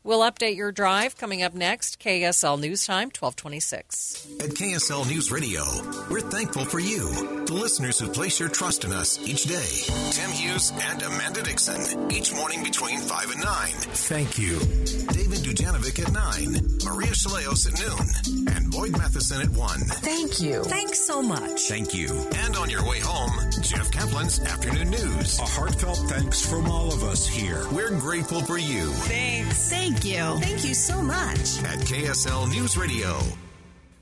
[0.04, 2.00] We'll update your drive coming up next.
[2.00, 4.28] KSL News Time, 1226.
[4.40, 5.62] At KSL News Radio,
[6.10, 10.10] we're thankful for you, the listeners who place your trust in us each day.
[10.12, 13.70] Tim Hughes and Amanda Dickson, each morning between 5 and 9.
[14.10, 14.58] Thank you.
[14.58, 16.52] David Dujanovic at 9,
[16.84, 19.80] Maria Shilaos at noon, and Boyd Matheson at 1.
[19.82, 20.64] Thank you.
[20.64, 21.62] Thanks so much.
[21.68, 22.08] Thank you.
[22.38, 25.38] And on your way home, Jeff Caplan's Afternoon News.
[25.38, 27.68] A heartfelt thanks from all of us here.
[27.72, 28.88] We're grateful for you.
[28.90, 29.70] Thanks.
[29.70, 30.40] Thank you.
[30.40, 31.62] Thank you so much.
[31.64, 33.20] At KSL News Radio.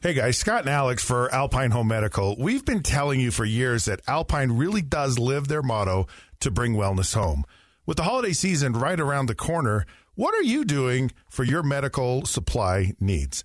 [0.01, 2.37] Hey guys, Scott and Alex for Alpine Home Medical.
[2.39, 6.07] We've been telling you for years that Alpine really does live their motto
[6.39, 7.43] to bring wellness home.
[7.85, 12.25] With the holiday season right around the corner, what are you doing for your medical
[12.25, 13.43] supply needs?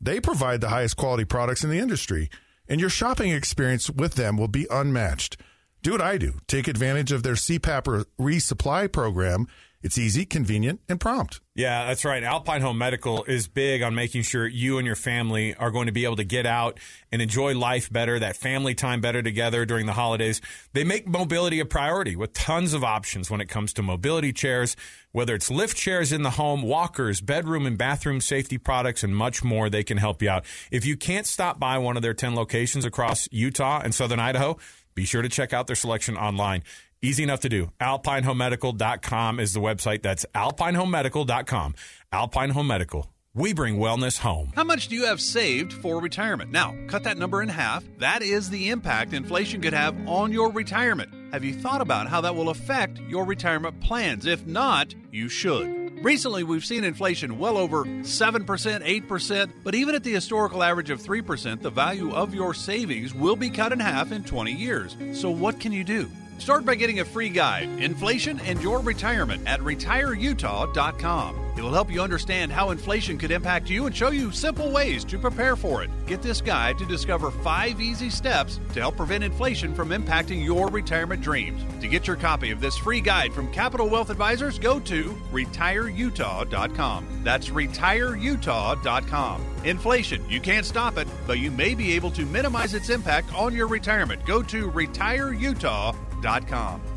[0.00, 2.28] They provide the highest quality products in the industry,
[2.68, 5.36] and your shopping experience with them will be unmatched.
[5.82, 6.40] Do what I do.
[6.48, 9.46] Take advantage of their CPAP resupply program.
[9.82, 11.40] It's easy, convenient, and prompt.
[11.54, 12.22] Yeah, that's right.
[12.22, 15.92] Alpine Home Medical is big on making sure you and your family are going to
[15.92, 16.78] be able to get out
[17.10, 20.40] and enjoy life better, that family time better together during the holidays.
[20.72, 24.76] They make mobility a priority with tons of options when it comes to mobility chairs,
[25.10, 29.42] whether it's lift chairs in the home, walkers, bedroom and bathroom safety products, and much
[29.42, 29.68] more.
[29.68, 30.44] They can help you out.
[30.70, 34.58] If you can't stop by one of their 10 locations across Utah and southern Idaho,
[34.94, 36.62] be sure to check out their selection online.
[37.04, 37.68] Easy enough to do.
[37.80, 40.02] AlpineHomeMedical.com is the website.
[40.02, 41.74] That's AlpineHomeMedical.com.
[42.12, 43.12] Alpine Home Medical.
[43.34, 44.52] We bring wellness home.
[44.54, 46.52] How much do you have saved for retirement?
[46.52, 47.82] Now, cut that number in half.
[47.98, 51.12] That is the impact inflation could have on your retirement.
[51.32, 54.24] Have you thought about how that will affect your retirement plans?
[54.24, 56.04] If not, you should.
[56.04, 61.02] Recently, we've seen inflation well over 7%, 8%, but even at the historical average of
[61.02, 64.96] 3%, the value of your savings will be cut in half in 20 years.
[65.14, 66.08] So, what can you do?
[66.42, 71.36] Start by getting a free guide, Inflation and Your Retirement, at retireutah.com.
[71.56, 75.04] It will help you understand how inflation could impact you and show you simple ways
[75.04, 75.90] to prepare for it.
[76.04, 80.66] Get this guide to discover five easy steps to help prevent inflation from impacting your
[80.66, 81.62] retirement dreams.
[81.80, 87.06] To get your copy of this free guide from Capital Wealth Advisors, go to retireutah.com.
[87.22, 89.46] That's retireutah.com.
[89.62, 93.54] Inflation, you can't stop it, but you may be able to minimize its impact on
[93.54, 94.26] your retirement.
[94.26, 96.11] Go to retireutah.com.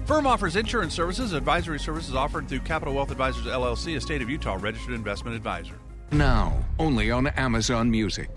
[0.06, 4.30] Firm offers insurance services, advisory services offered through Capital Wealth Advisors LLC, a state of
[4.30, 5.76] Utah registered investment advisor.
[6.12, 8.30] Now, only on Amazon Music.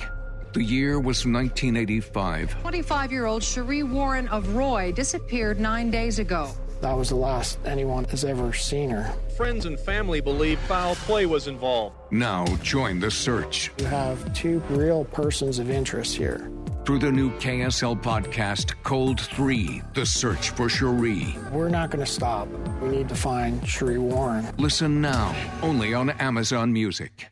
[0.54, 2.60] The year was 1985.
[2.62, 6.50] 25 year old Sheree Warren of Roy disappeared nine days ago.
[6.80, 9.12] That was the last anyone has ever seen her.
[9.36, 11.96] Friends and family believe foul play was involved.
[12.12, 13.70] Now, join the search.
[13.78, 16.50] You have two real persons of interest here.
[16.88, 21.36] Through the new KSL podcast, Cold 3 The Search for Sheree.
[21.50, 22.48] We're not going to stop.
[22.80, 24.46] We need to find Sheree Warren.
[24.56, 27.28] Listen now, only on Amazon Music.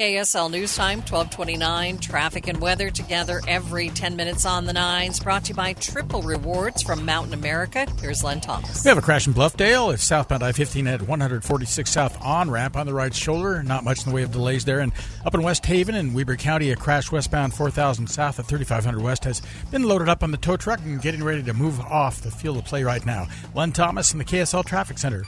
[0.00, 1.98] KSL News Time, 1229.
[1.98, 5.20] Traffic and weather together every 10 minutes on the nines.
[5.20, 7.86] Brought to you by Triple Rewards from Mountain America.
[8.00, 8.82] Here's Len Thomas.
[8.82, 9.92] We have a crash in Bluffdale.
[9.92, 13.62] It's southbound I 15 at 146 South on ramp on the right shoulder.
[13.62, 14.80] Not much in the way of delays there.
[14.80, 14.92] And
[15.26, 19.24] up in West Haven in Weber County, a crash westbound 4000 South at 3500 West
[19.24, 22.30] has been loaded up on the tow truck and getting ready to move off the
[22.30, 23.26] field of play right now.
[23.54, 25.24] Len Thomas in the KSL Traffic Center.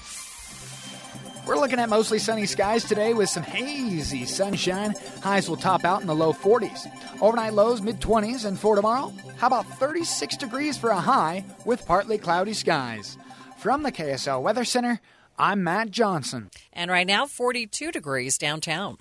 [1.47, 4.95] We're looking at mostly sunny skies today with some hazy sunshine.
[5.23, 6.87] Highs will top out in the low 40s.
[7.21, 11.85] Overnight lows mid 20s, and for tomorrow, how about 36 degrees for a high with
[11.85, 13.19] partly cloudy skies?
[13.59, 15.01] From the KSL Weather Center,
[15.37, 16.51] I'm Matt Johnson.
[16.73, 18.99] And right now, 42 degrees downtown.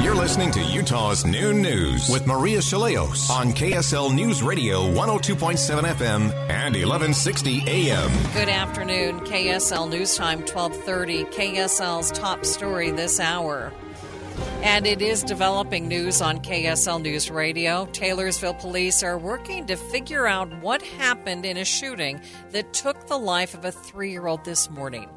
[0.00, 6.32] You're listening to Utah's Noon News with Maria Shilaos on KSL News Radio 102.7 FM
[6.48, 8.08] and 1160 AM.
[8.32, 9.18] Good afternoon.
[9.20, 11.24] KSL News Time 1230.
[11.24, 13.72] KSL's top story this hour.
[14.62, 17.86] And it is developing news on KSL News Radio.
[17.86, 22.20] Taylorsville police are working to figure out what happened in a shooting
[22.52, 25.08] that took the life of a three year old this morning.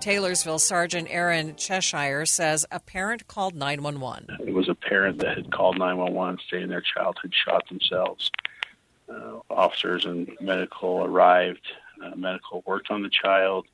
[0.00, 4.38] Taylorsville Sergeant Aaron Cheshire says a parent called 911.
[4.46, 8.30] It was a parent that had called 911 saying their child had shot themselves.
[9.10, 11.66] Uh, officers and medical arrived.
[12.02, 13.66] Uh, medical worked on the child,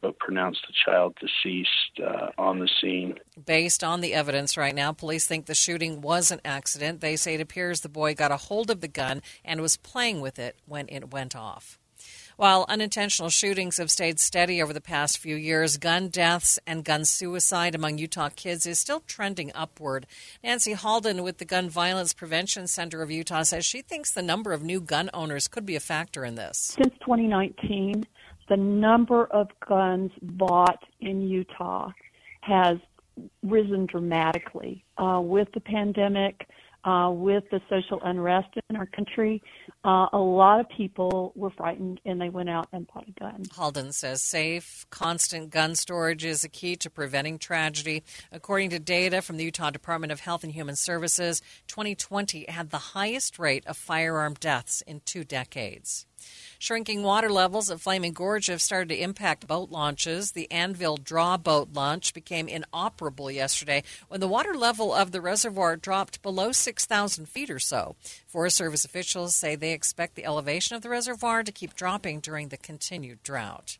[0.00, 3.18] but pronounced the child deceased uh, on the scene.
[3.44, 7.00] Based on the evidence right now, police think the shooting was an accident.
[7.00, 10.20] They say it appears the boy got a hold of the gun and was playing
[10.20, 11.80] with it when it went off.
[12.36, 17.04] While unintentional shootings have stayed steady over the past few years, gun deaths and gun
[17.04, 20.06] suicide among Utah kids is still trending upward.
[20.42, 24.52] Nancy Halden with the Gun Violence Prevention Center of Utah says she thinks the number
[24.52, 26.74] of new gun owners could be a factor in this.
[26.76, 28.04] Since 2019,
[28.48, 31.92] the number of guns bought in Utah
[32.40, 32.78] has
[33.44, 34.84] risen dramatically.
[34.98, 36.48] Uh, with the pandemic,
[36.84, 39.42] uh, with the social unrest in our country,
[39.84, 43.44] uh, a lot of people were frightened and they went out and bought a gun.
[43.52, 48.02] Halden says safe, constant gun storage is a key to preventing tragedy.
[48.30, 52.78] According to data from the Utah Department of Health and Human Services, 2020 had the
[52.78, 56.06] highest rate of firearm deaths in two decades.
[56.58, 60.32] Shrinking water levels at Flaming Gorge have started to impact boat launches.
[60.32, 65.76] The Anvil Draw boat launch became inoperable yesterday when the water level of the reservoir
[65.76, 67.96] dropped below 6,000 feet or so.
[68.26, 72.48] Forest Service officials say they expect the elevation of the reservoir to keep dropping during
[72.48, 73.78] the continued drought.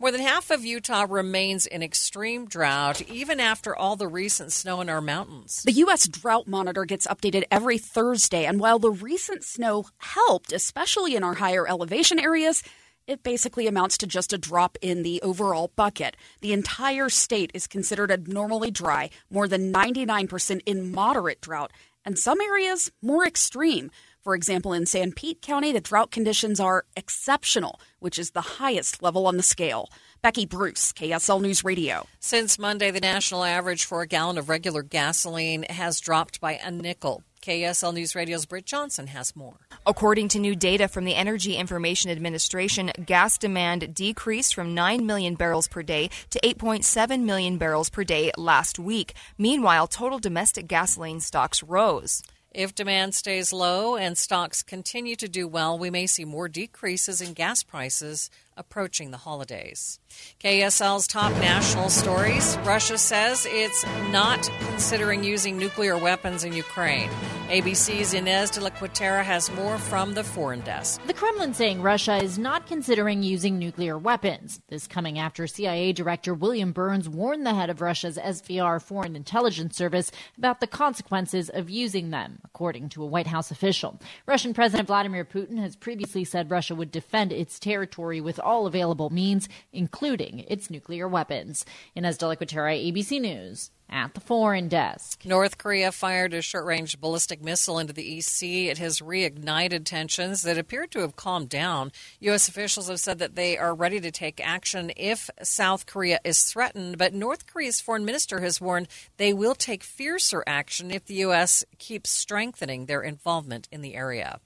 [0.00, 4.80] More than half of Utah remains in extreme drought, even after all the recent snow
[4.80, 5.64] in our mountains.
[5.64, 6.06] The U.S.
[6.06, 11.34] Drought Monitor gets updated every Thursday, and while the recent snow helped, especially in our
[11.34, 12.62] higher elevation areas,
[13.08, 16.16] it basically amounts to just a drop in the overall bucket.
[16.42, 21.72] The entire state is considered abnormally dry, more than 99% in moderate drought,
[22.04, 23.90] and some areas more extreme.
[24.22, 29.26] For example, in Sanpete County, the drought conditions are exceptional, which is the highest level
[29.26, 29.88] on the scale.
[30.20, 32.06] Becky Bruce, KSL News Radio.
[32.18, 36.70] Since Monday, the national average for a gallon of regular gasoline has dropped by a
[36.70, 37.22] nickel.
[37.40, 39.58] KSL News Radio's Britt Johnson has more.
[39.86, 45.36] According to new data from the Energy Information Administration, gas demand decreased from 9 million
[45.36, 49.14] barrels per day to 8.7 million barrels per day last week.
[49.38, 52.22] Meanwhile, total domestic gasoline stocks rose.
[52.58, 57.20] If demand stays low and stocks continue to do well, we may see more decreases
[57.20, 59.98] in gas prices approaching the holidays.
[60.40, 67.10] KSL's top national stories Russia says it's not considering using nuclear weapons in Ukraine.
[67.48, 71.00] ABC's Ines de La Cuetara has more from the foreign desk.
[71.06, 74.60] The Kremlin saying Russia is not considering using nuclear weapons.
[74.68, 79.78] This coming after CIA Director William Burns warned the head of Russia's SVR Foreign Intelligence
[79.78, 83.98] Service about the consequences of using them, according to a White House official.
[84.26, 89.10] Russian President Vladimir Putin has previously said Russia would defend its territory with all available
[89.10, 91.66] means, including its nuclear weapons.
[91.94, 95.24] Ines de La Cuetara, ABC News at the foreign desk.
[95.24, 98.68] North Korea fired a short range ballistic missile into the Sea.
[98.68, 101.92] It has reignited tensions that appear to have calmed down.
[102.20, 102.48] U.S.
[102.48, 106.98] officials have said that they are ready to take action if South Korea is threatened,
[106.98, 111.64] but North Korea's foreign minister has warned they will take fiercer action if the U.S.
[111.78, 114.40] keeps strengthening their involvement in the area.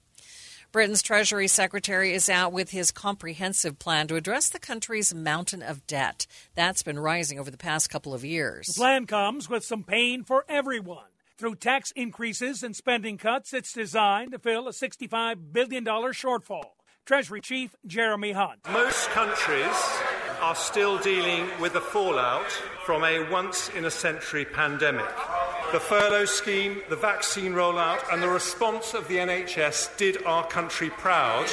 [0.72, 5.86] Britain's Treasury Secretary is out with his comprehensive plan to address the country's mountain of
[5.86, 6.26] debt.
[6.54, 8.68] That's been rising over the past couple of years.
[8.68, 11.04] The plan comes with some pain for everyone.
[11.36, 16.70] Through tax increases and spending cuts, it's designed to fill a $65 billion shortfall.
[17.04, 18.60] Treasury Chief Jeremy Hunt.
[18.72, 19.76] Most countries
[20.40, 22.50] are still dealing with the fallout
[22.86, 25.04] from a once in a century pandemic.
[25.72, 30.90] The furlough scheme, the vaccine rollout, and the response of the NHS did our country
[30.90, 31.46] proud,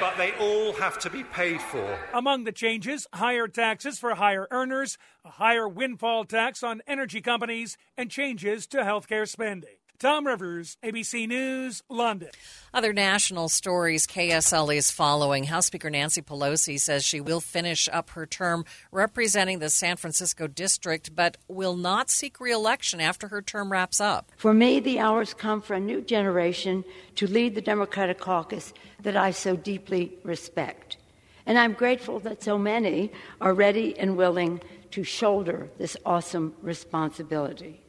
[0.00, 1.96] but they all have to be paid for.
[2.12, 7.76] Among the changes, higher taxes for higher earners, a higher windfall tax on energy companies,
[7.96, 9.75] and changes to healthcare spending.
[9.98, 12.28] Tom Rivers, ABC News, London.
[12.74, 15.44] Other national stories KSL is following.
[15.44, 20.46] House Speaker Nancy Pelosi says she will finish up her term representing the San Francisco
[20.46, 24.30] district, but will not seek reelection after her term wraps up.
[24.36, 26.84] For me, the hours come for a new generation
[27.14, 30.98] to lead the Democratic caucus that I so deeply respect.
[31.46, 37.85] And I'm grateful that so many are ready and willing to shoulder this awesome responsibility.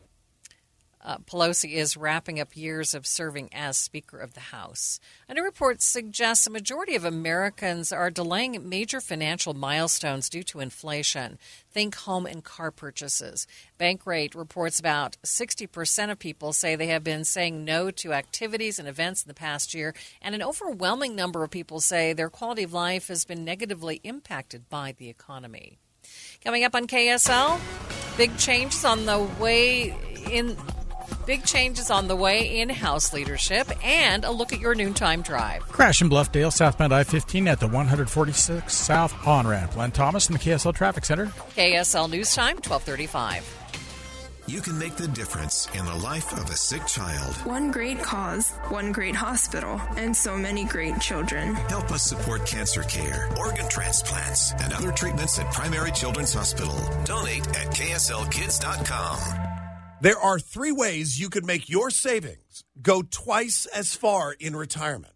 [1.00, 5.00] Uh, Pelosi is wrapping up years of serving as Speaker of the House.
[5.30, 10.60] A new report suggests a majority of Americans are delaying major financial milestones due to
[10.60, 11.38] inflation.
[11.72, 13.46] Think home and car purchases.
[13.80, 18.88] Bankrate reports about 60% of people say they have been saying no to activities and
[18.88, 22.74] events in the past year, and an overwhelming number of people say their quality of
[22.74, 25.78] life has been negatively impacted by the economy.
[26.44, 27.60] Coming up on KSL,
[28.18, 29.96] big changes on the way
[30.32, 30.58] in
[31.28, 35.62] Big changes on the way in House leadership and a look at your noontime drive.
[35.64, 39.76] Crash in Bluffdale, southbound I 15 at the 146 South on ramp.
[39.76, 41.26] Len Thomas in the KSL Traffic Center.
[41.58, 43.56] KSL News Time, 1235.
[44.48, 47.36] You can make the difference in the life of a sick child.
[47.46, 51.56] One great cause, one great hospital, and so many great children.
[51.56, 56.80] Help us support cancer care, organ transplants, and other treatments at Primary Children's Hospital.
[57.04, 59.47] Donate at kslkids.com.
[60.00, 65.16] There are three ways you could make your savings go twice as far in retirement.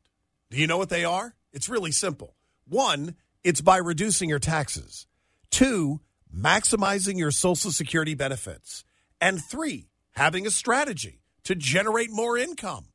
[0.50, 1.36] Do you know what they are?
[1.54, 2.36] It's really simple.
[2.68, 3.14] One,
[3.44, 5.06] it's by reducing your taxes.
[5.52, 6.02] Two,
[6.36, 8.84] maximizing your Social Security benefits.
[9.20, 12.88] And three, having a strategy to generate more income.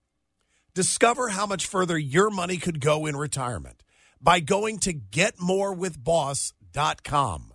[0.75, 3.85] Discover how much further your money could go in retirement
[4.21, 7.53] by going to getmorewithboss.com.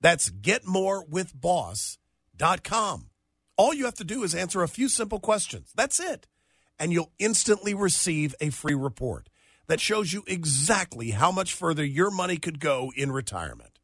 [0.00, 3.08] That's getmorewithboss.com.
[3.62, 5.70] All you have to do is answer a few simple questions.
[5.76, 6.26] That's it.
[6.80, 9.28] And you'll instantly receive a free report
[9.68, 13.78] that shows you exactly how much further your money could go in retirement.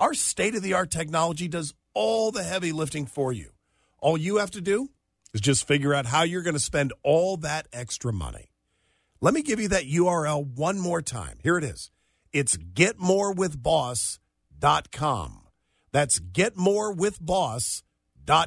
[0.00, 3.52] Our state of the art technology does all the heavy lifting for you.
[4.00, 4.90] All you have to do
[5.32, 8.50] is just figure out how you're going to spend all that extra money.
[9.20, 11.38] Let me give you that URL one more time.
[11.44, 11.92] Here it is.
[12.32, 15.38] It's getmorewithboss.com.
[15.92, 17.82] That's getmorewithboss.com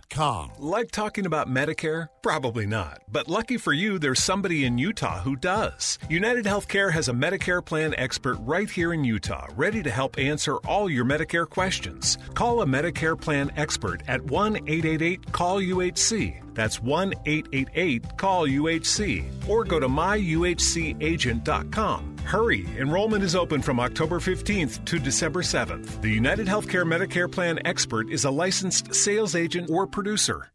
[0.10, 0.52] com.
[0.58, 2.08] Like talking about Medicare?
[2.22, 3.02] Probably not.
[3.12, 6.00] But lucky for you, there's somebody in Utah who does.
[6.10, 10.58] United Healthcare has a Medicare plan expert right here in Utah, ready to help answer
[10.60, 12.18] all your Medicare questions.
[12.34, 16.42] Call a Medicare plan expert at 1 888 CALL UHC.
[16.54, 19.50] That's 1 888 CALL UHC.
[19.50, 22.15] Or go to myuhcagent.com.
[22.26, 22.66] Hurry!
[22.80, 26.02] Enrollment is open from October 15th to December 7th.
[26.02, 30.50] The United Healthcare Medicare Plan expert is a licensed sales agent or producer.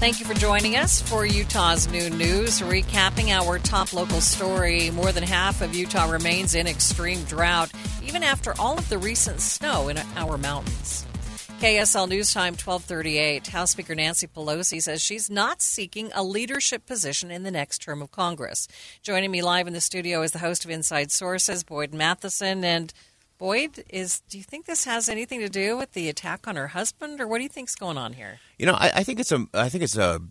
[0.00, 4.90] Thank you for joining us for Utah's Noon News, recapping our top local story.
[4.90, 7.70] More than half of Utah remains in extreme drought,
[8.02, 11.06] even after all of the recent snow in our mountains.
[11.60, 13.48] KSL News Time 1238.
[13.48, 18.00] House Speaker Nancy Pelosi says she's not seeking a leadership position in the next term
[18.00, 18.66] of Congress.
[19.02, 22.64] Joining me live in the studio is the host of Inside Sources, Boyd Matheson.
[22.64, 22.94] And
[23.36, 26.68] Boyd, is do you think this has anything to do with the attack on her
[26.68, 28.40] husband, or what do you think's going on here?
[28.56, 30.22] You know, I, I think it's a I think it's a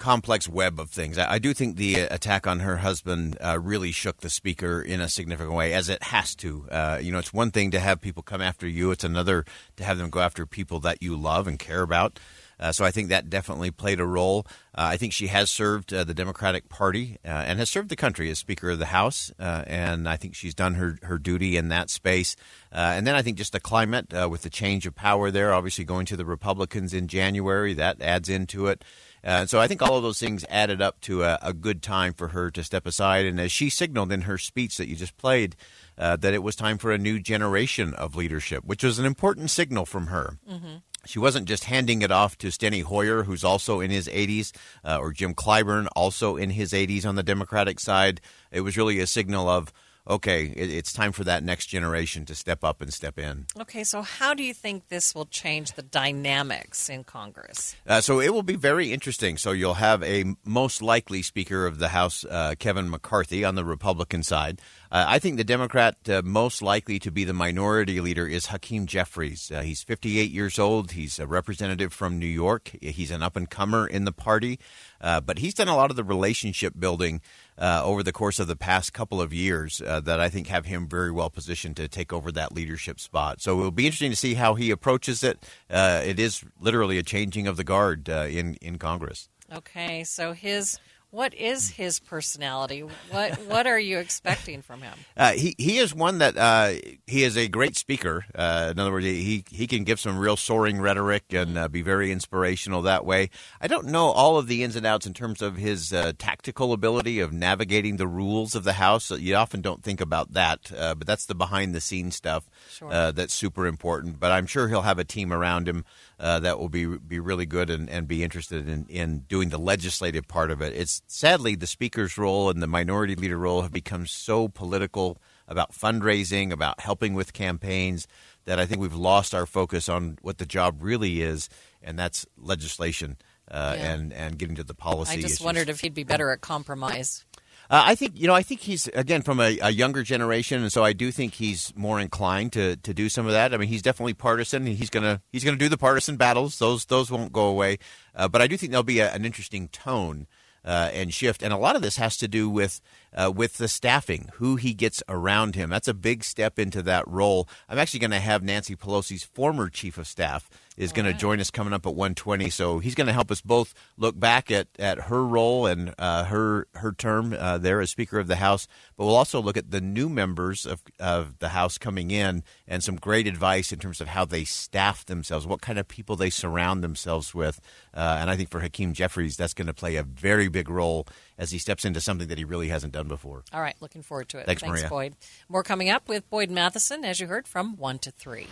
[0.00, 1.18] complex web of things.
[1.18, 5.00] I, I do think the attack on her husband uh, really shook the speaker in
[5.00, 6.66] a significant way, as it has to.
[6.70, 9.44] Uh, you know, it's one thing to have people come after you; it's another
[9.76, 12.18] to have them go after people that you love and care about.
[12.60, 14.46] Uh, so I think that definitely played a role.
[14.74, 17.96] Uh, I think she has served uh, the Democratic Party uh, and has served the
[17.96, 21.56] country as Speaker of the House, uh, and I think she's done her, her duty
[21.56, 22.36] in that space.
[22.70, 25.84] Uh, and then I think just the climate with the change of power there, obviously
[25.84, 28.84] going to the Republicans in January, that adds into it.
[29.24, 32.14] Uh, so I think all of those things added up to a, a, good time
[32.14, 33.26] for her to step aside.
[33.26, 35.56] And as she signaled in her speech that you just played,
[35.98, 39.50] uh, that it was time for a new generation of leadership, which was an important
[39.50, 40.38] signal from her.
[40.50, 40.76] Mm-hmm.
[41.06, 44.52] She wasn't just handing it off to Steny Hoyer, who's also in his 80s,
[44.84, 48.20] uh, or Jim Clyburn, also in his 80s on the Democratic side.
[48.50, 49.72] It was really a signal of,
[50.10, 53.46] okay, it, it's time for that next generation to step up and step in.
[53.58, 57.76] Okay, so how do you think this will change the dynamics in Congress?
[57.86, 59.36] Uh, so it will be very interesting.
[59.36, 63.64] So you'll have a most likely Speaker of the House, uh, Kevin McCarthy, on the
[63.64, 64.60] Republican side.
[64.92, 68.86] Uh, I think the Democrat uh, most likely to be the minority leader is Hakeem
[68.86, 69.50] Jeffries.
[69.54, 70.92] Uh, he's 58 years old.
[70.92, 72.72] He's a representative from New York.
[72.80, 74.58] He's an up and comer in the party,
[75.00, 77.20] uh, but he's done a lot of the relationship building
[77.58, 80.66] uh, over the course of the past couple of years uh, that I think have
[80.66, 83.40] him very well positioned to take over that leadership spot.
[83.40, 85.44] So it'll be interesting to see how he approaches it.
[85.68, 89.28] it is literally a changing of the guard in in Congress.
[89.52, 90.78] Okay, so his
[91.10, 92.80] what is his personality?
[93.10, 94.94] What what are you expecting from him?
[95.16, 96.72] Uh, he he is one that uh,
[97.06, 98.24] he is a great speaker.
[98.34, 101.82] Uh, in other words, he he can give some real soaring rhetoric and uh, be
[101.82, 103.28] very inspirational that way.
[103.60, 106.72] I don't know all of the ins and outs in terms of his uh, tactical
[106.72, 109.10] ability of navigating the rules of the House.
[109.10, 113.12] You often don't think about that, uh, but that's the behind the scenes stuff sure.
[113.12, 114.18] that's super important.
[114.20, 115.84] But I'm sure he'll have a team around him
[116.20, 119.58] uh, that will be be really good and, and be interested in, in doing the
[119.58, 120.74] legislative part of it.
[120.74, 125.18] It's sadly the speaker's role and the minority leader role have become so political
[125.48, 128.06] about fundraising, about helping with campaigns,
[128.44, 131.48] that I think we've lost our focus on what the job really is,
[131.82, 133.16] and that's legislation.
[133.50, 133.94] Uh, yeah.
[133.94, 135.10] and and getting to the policy.
[135.10, 135.44] I just issues.
[135.44, 137.24] wondered if he'd be better at compromise.
[137.70, 138.34] Uh, I think you know.
[138.34, 141.72] I think he's again from a, a, younger generation, and so I do think he's
[141.76, 143.54] more inclined to, to do some of that.
[143.54, 144.66] I mean, he's definitely partisan.
[144.66, 146.58] He's gonna he's gonna do the partisan battles.
[146.58, 147.78] Those those won't go away.
[148.12, 150.26] Uh, but I do think there'll be a, an interesting tone
[150.64, 151.42] uh, and shift.
[151.42, 152.80] And a lot of this has to do with
[153.14, 155.70] uh, with the staffing, who he gets around him.
[155.70, 157.48] That's a big step into that role.
[157.68, 161.12] I'm actually going to have Nancy Pelosi's former chief of staff is going right.
[161.12, 162.52] to join us coming up at 1:20.
[162.52, 166.24] So he's going to help us both look back at, at her role and uh,
[166.24, 168.66] her her term uh, there as Speaker of the House,
[168.96, 172.82] but we'll also look at the new members of, of the House coming in and
[172.82, 176.30] some great advice in terms of how they staff themselves, what kind of people they
[176.30, 177.60] surround themselves with.
[177.92, 181.06] Uh, and I think for Hakeem Jeffries, that's going to play a very big role
[181.36, 183.44] as he steps into something that he really hasn't done before.
[183.52, 184.46] All right, looking forward to it.
[184.46, 184.88] Thanks, Thanks Maria.
[184.88, 185.14] Boyd.
[185.48, 188.46] More coming up with Boyd Matheson, as you heard, from 1 to 3.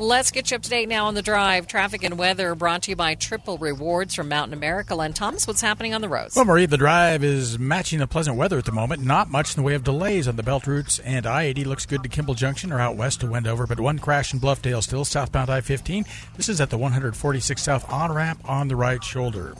[0.00, 1.66] Let's get you up to date now on the drive.
[1.66, 4.96] Traffic and weather brought to you by Triple Rewards from Mountain America.
[4.96, 6.34] And Thomas, what's happening on the roads?
[6.34, 9.04] Well, Marie, the drive is matching the pleasant weather at the moment.
[9.04, 11.84] Not much in the way of delays on the belt routes, and I 80 looks
[11.84, 15.04] good to Kimball Junction or out west to Wendover, but one crash in Bluffdale still
[15.04, 16.06] southbound I 15.
[16.38, 19.54] This is at the 146 South on ramp on the right shoulder.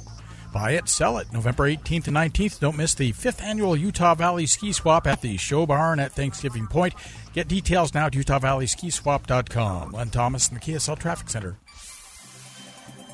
[0.53, 1.33] Buy it, sell it.
[1.33, 2.59] November 18th and 19th.
[2.59, 6.67] Don't miss the fifth annual Utah Valley Ski Swap at the Show Barn at Thanksgiving
[6.67, 6.95] Point.
[7.33, 9.93] Get details now at UtahValleySkiSwap.com.
[9.93, 11.57] Len Thomas in the KSL Traffic Center.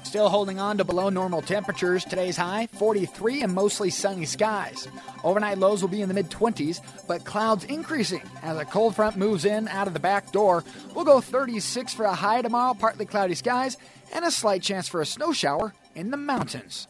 [0.02, 2.04] Still holding on to below normal temperatures.
[2.04, 4.86] Today's high 43 and mostly sunny skies.
[5.24, 9.16] Overnight lows will be in the mid 20s, but clouds increasing as a cold front
[9.16, 10.64] moves in out of the back door.
[10.94, 13.76] We'll go 36 for a high tomorrow, partly cloudy skies,
[14.14, 16.86] and a slight chance for a snow shower in the mountains.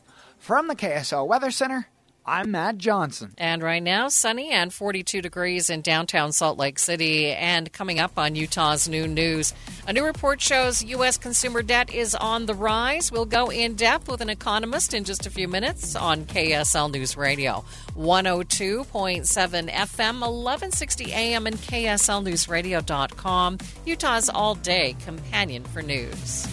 [0.47, 1.88] From the KSL Weather Center,
[2.24, 3.34] I'm Matt Johnson.
[3.36, 7.32] And right now, sunny and 42 degrees in downtown Salt Lake City.
[7.32, 9.53] And coming up on Utah's Noon News,
[9.88, 11.18] a new report shows U.S.
[11.18, 13.11] consumer debt is on the rise.
[13.11, 17.16] We'll go in depth with an economist in just a few minutes on KSL News
[17.16, 17.64] Radio.
[17.97, 26.47] 102.7 FM, 1160 AM, and KSLNewsRadio.com, Utah's all day companion for news.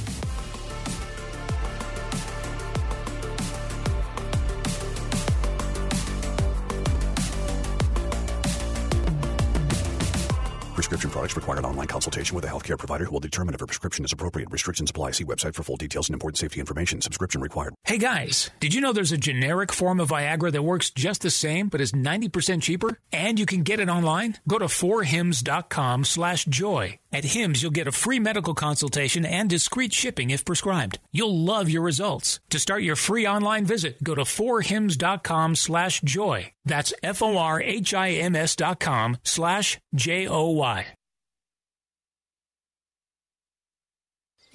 [11.04, 13.66] Prescription products require an online consultation with a healthcare provider who will determine if a
[13.66, 14.50] prescription is appropriate.
[14.52, 15.12] Restrictions apply.
[15.12, 17.02] See website for full details and important safety information.
[17.02, 17.74] Subscription required.
[17.84, 21.30] Hey guys, did you know there's a generic form of Viagra that works just the
[21.30, 22.98] same but is 90% cheaper?
[23.12, 24.38] And you can get it online?
[24.48, 27.00] Go to forhims.com slash joy.
[27.14, 30.98] At Hims, you'll get a free medical consultation and discreet shipping if prescribed.
[31.12, 32.40] You'll love your results.
[32.50, 36.52] To start your free online visit, go to forhims.com slash joy.
[36.66, 40.88] That's F-O-R-H-I-M-S dot com slash J-O-Y.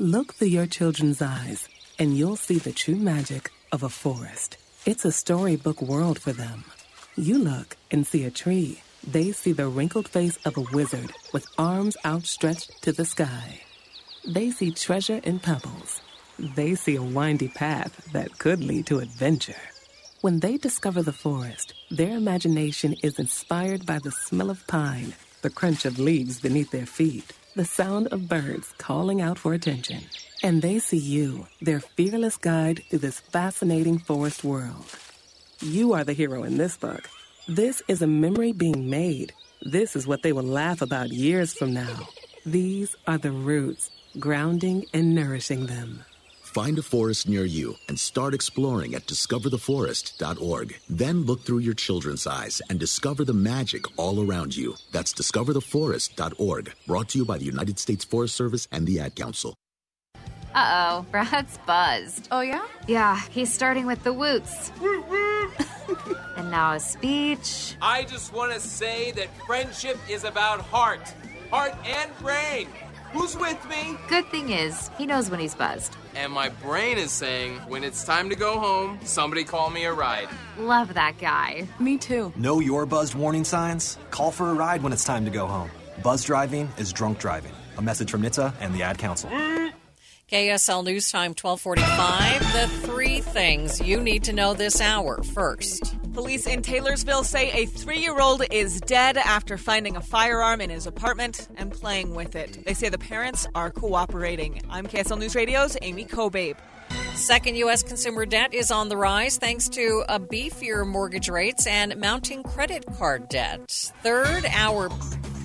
[0.00, 4.56] Look through your children's eyes, and you'll see the true magic of a forest.
[4.86, 6.64] It's a storybook world for them.
[7.16, 8.80] You look and see a tree.
[9.06, 13.60] They see the wrinkled face of a wizard with arms outstretched to the sky.
[14.26, 16.00] They see treasure in pebbles.
[16.38, 19.62] They see a windy path that could lead to adventure.
[20.20, 25.50] When they discover the forest, their imagination is inspired by the smell of pine, the
[25.50, 30.02] crunch of leaves beneath their feet, the sound of birds calling out for attention.
[30.42, 34.86] And they see you, their fearless guide through this fascinating forest world.
[35.60, 37.08] You are the hero in this book.
[37.48, 39.32] This is a memory being made.
[39.62, 42.06] This is what they will laugh about years from now.
[42.44, 43.88] These are the roots,
[44.18, 46.04] grounding and nourishing them.
[46.42, 50.76] Find a forest near you and start exploring at discovertheforest.org.
[50.90, 54.76] Then look through your children's eyes and discover the magic all around you.
[54.92, 56.72] That's discovertheforest.org.
[56.86, 59.54] Brought to you by the United States Forest Service and the Ad Council.
[60.54, 62.28] Uh oh, Brad's buzzed.
[62.30, 62.66] Oh, yeah?
[62.86, 64.70] Yeah, he's starting with the woots.
[66.48, 67.76] and now a speech.
[67.82, 71.14] I just want to say that friendship is about heart,
[71.50, 72.68] heart and brain.
[73.12, 73.96] Who's with me?
[74.08, 75.96] Good thing is, he knows when he's buzzed.
[76.14, 79.92] And my brain is saying, when it's time to go home, somebody call me a
[79.92, 80.28] ride.
[80.58, 81.68] Love that guy.
[81.78, 82.32] Me too.
[82.36, 83.98] Know your buzzed warning signs?
[84.10, 85.70] Call for a ride when it's time to go home.
[86.02, 87.52] Buzz driving is drunk driving.
[87.76, 89.30] A message from NHTSA and the Ad Council.
[90.30, 92.52] KSL News Time 1245.
[92.52, 95.22] The three things you need to know this hour.
[95.22, 100.60] First, Police in Taylorsville say a three year old is dead after finding a firearm
[100.60, 102.64] in his apartment and playing with it.
[102.64, 104.60] They say the parents are cooperating.
[104.68, 106.56] I'm KSL News Radio's Amy Kobabe.
[107.14, 107.84] Second, U.S.
[107.84, 112.84] consumer debt is on the rise thanks to a beefier mortgage rates and mounting credit
[112.98, 113.92] card debt.
[114.02, 114.90] Third, our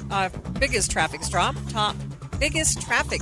[0.10, 1.96] uh, biggest traffic stop, top
[2.40, 3.22] biggest traffic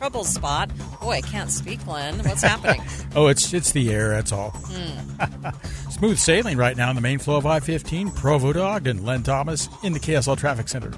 [0.00, 0.70] trouble spot.
[1.02, 2.18] Boy, I can't speak, Glenn.
[2.20, 2.82] What's happening?
[3.14, 4.08] oh, it's it's the air.
[4.08, 4.50] That's all.
[4.50, 5.50] Hmm.
[5.90, 9.04] Smooth sailing right now in the main flow of I-15, Provo to Ogden.
[9.04, 10.90] Len Thomas in the KSL Traffic Center.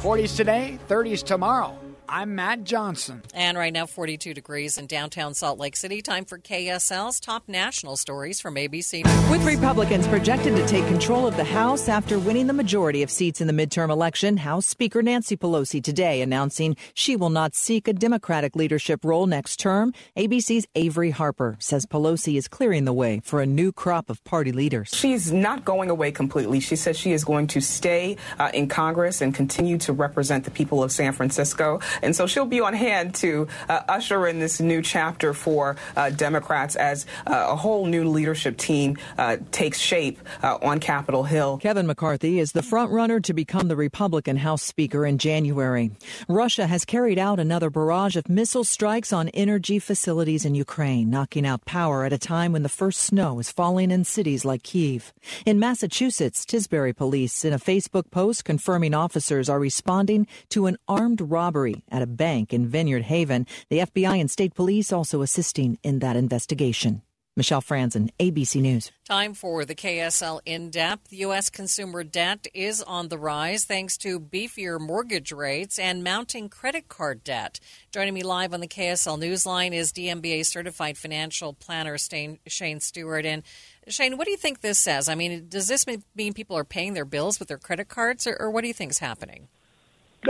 [0.00, 1.78] 40s today, 30s tomorrow.
[2.12, 3.22] I'm Matt Johnson.
[3.34, 6.02] And right now, 42 degrees in downtown Salt Lake City.
[6.02, 9.04] Time for KSL's top national stories from ABC.
[9.30, 13.40] With Republicans projected to take control of the House after winning the majority of seats
[13.40, 17.92] in the midterm election, House Speaker Nancy Pelosi today announcing she will not seek a
[17.92, 19.92] Democratic leadership role next term.
[20.16, 24.50] ABC's Avery Harper says Pelosi is clearing the way for a new crop of party
[24.50, 24.90] leaders.
[24.92, 26.58] She's not going away completely.
[26.58, 30.50] She says she is going to stay uh, in Congress and continue to represent the
[30.50, 31.78] people of San Francisco.
[32.02, 36.10] And so she'll be on hand to uh, usher in this new chapter for uh,
[36.10, 41.58] Democrats as uh, a whole new leadership team uh, takes shape uh, on Capitol Hill.
[41.58, 45.90] Kevin McCarthy is the frontrunner to become the Republican House Speaker in January.
[46.28, 51.46] Russia has carried out another barrage of missile strikes on energy facilities in Ukraine, knocking
[51.46, 55.12] out power at a time when the first snow is falling in cities like Kiev.
[55.44, 61.20] In Massachusetts, Tisbury police in a Facebook post confirming officers are responding to an armed
[61.20, 63.46] robbery at a bank in Vineyard Haven.
[63.68, 67.02] The FBI and state police also assisting in that investigation.
[67.36, 68.90] Michelle Franzen, ABC News.
[69.08, 71.12] Time for the KSL in depth.
[71.12, 71.48] U.S.
[71.48, 77.22] consumer debt is on the rise thanks to beefier mortgage rates and mounting credit card
[77.22, 77.60] debt.
[77.92, 83.24] Joining me live on the KSL Newsline is DMBA certified financial planner Shane Stewart.
[83.24, 83.42] And
[83.88, 85.08] Shane, what do you think this says?
[85.08, 88.36] I mean, does this mean people are paying their bills with their credit cards, or,
[88.38, 89.48] or what do you think is happening?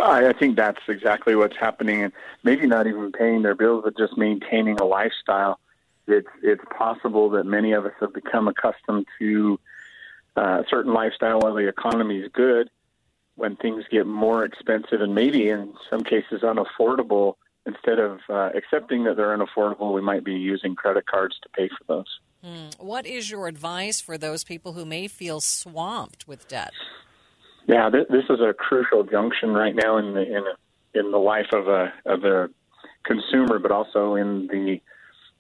[0.01, 2.13] I think that's exactly what's happening, and
[2.43, 5.59] maybe not even paying their bills, but just maintaining a lifestyle.
[6.07, 9.59] It's it's possible that many of us have become accustomed to
[10.37, 12.71] uh, a certain lifestyle while the economy is good.
[13.37, 17.37] When things get more expensive and maybe in some cases unaffordable,
[17.67, 21.69] instead of uh, accepting that they're unaffordable, we might be using credit cards to pay
[21.69, 22.21] for those.
[22.45, 22.69] Hmm.
[22.79, 26.73] What is your advice for those people who may feel swamped with debt?
[27.71, 30.43] Yeah, th- this is a crucial junction right now in the in
[30.93, 32.51] in the life of a of a
[33.05, 34.81] consumer, but also in the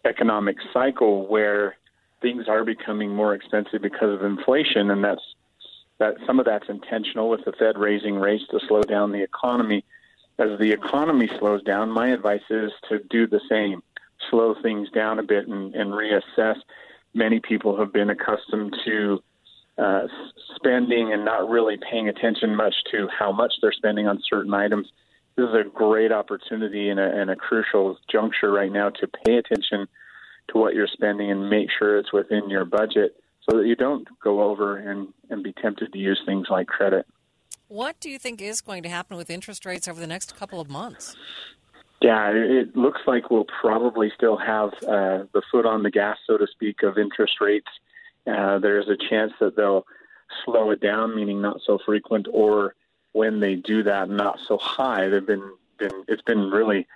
[0.04, 1.74] economic cycle where
[2.22, 5.34] things are becoming more expensive because of inflation, and that's
[5.98, 9.84] that some of that's intentional with the Fed raising rates to slow down the economy.
[10.38, 13.82] As the economy slows down, my advice is to do the same,
[14.30, 16.58] slow things down a bit and, and reassess.
[17.12, 19.20] Many people have been accustomed to
[19.80, 20.06] uh,
[20.56, 24.88] spending and not really paying attention much to how much they're spending on certain items.
[25.36, 29.36] This is a great opportunity and a, and a crucial juncture right now to pay
[29.36, 29.86] attention
[30.48, 33.16] to what you're spending and make sure it's within your budget
[33.48, 37.06] so that you don't go over and, and be tempted to use things like credit.
[37.68, 40.60] What do you think is going to happen with interest rates over the next couple
[40.60, 41.16] of months?
[42.02, 46.36] Yeah, it looks like we'll probably still have uh, the foot on the gas, so
[46.36, 47.68] to speak, of interest rates.
[48.26, 49.86] Uh, there's a chance that they'll
[50.44, 52.74] slow it down, meaning not so frequent, or
[53.12, 55.08] when they do that, not so high.
[55.08, 56.86] They've been, been it's been really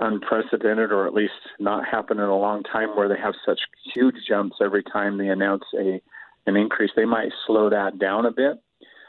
[0.00, 3.60] unprecedented or at least not happened in a long time where they have such
[3.92, 6.00] huge jumps every time they announce a
[6.46, 6.90] an increase.
[6.96, 8.58] They might slow that down a bit,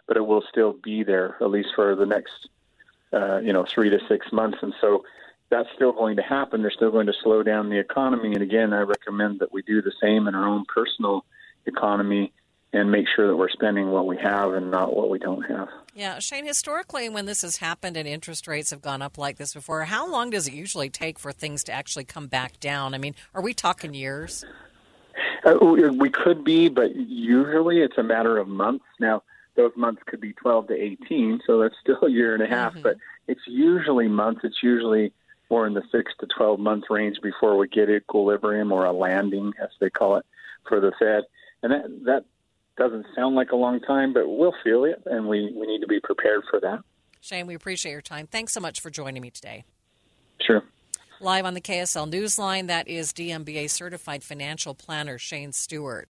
[0.08, 2.50] but it will still be there at least for the next
[3.14, 4.58] uh, you know three to six months.
[4.62, 5.04] And so
[5.50, 6.62] that's still going to happen.
[6.62, 8.34] They're still going to slow down the economy.
[8.34, 11.26] And again, I recommend that we do the same in our own personal
[11.70, 12.34] economy
[12.72, 15.70] and make sure that we're spending what we have and not what we don't have.
[15.96, 19.54] Yeah, Shane, historically, when this has happened and interest rates have gone up like this
[19.54, 22.94] before, how long does it usually take for things to actually come back down?
[22.94, 24.46] I mean, are we talking years?
[25.44, 28.86] Uh, we could be, but usually it's a matter of months.
[29.00, 29.24] Now,
[29.56, 32.74] those months could be 12 to 18, so that's still a year and a half,
[32.74, 32.84] mm-hmm.
[32.84, 32.98] but
[33.28, 34.42] it's usually months.
[34.44, 35.12] It's usually
[35.50, 39.54] more in the 6 to 12 month range before we get equilibrium or a landing,
[39.62, 40.26] as they call it,
[40.68, 41.24] for the Fed.
[41.62, 42.26] And that, that
[42.78, 45.88] doesn't sound like a long time, but we'll feel it, and we, we need to
[45.88, 46.80] be prepared for that.
[47.22, 48.28] Shane, we appreciate your time.
[48.28, 49.66] Thanks so much for joining me today.
[50.42, 50.64] Sure.
[51.20, 56.08] Live on the KSL Newsline, that is DMBA certified financial planner Shane Stewart.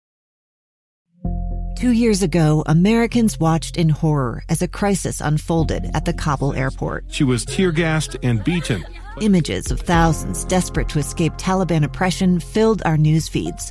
[1.78, 7.04] Two years ago, Americans watched in horror as a crisis unfolded at the Kabul airport.
[7.08, 8.84] She was tear gassed and beaten.
[9.20, 13.70] Images of thousands desperate to escape Taliban oppression filled our news feeds.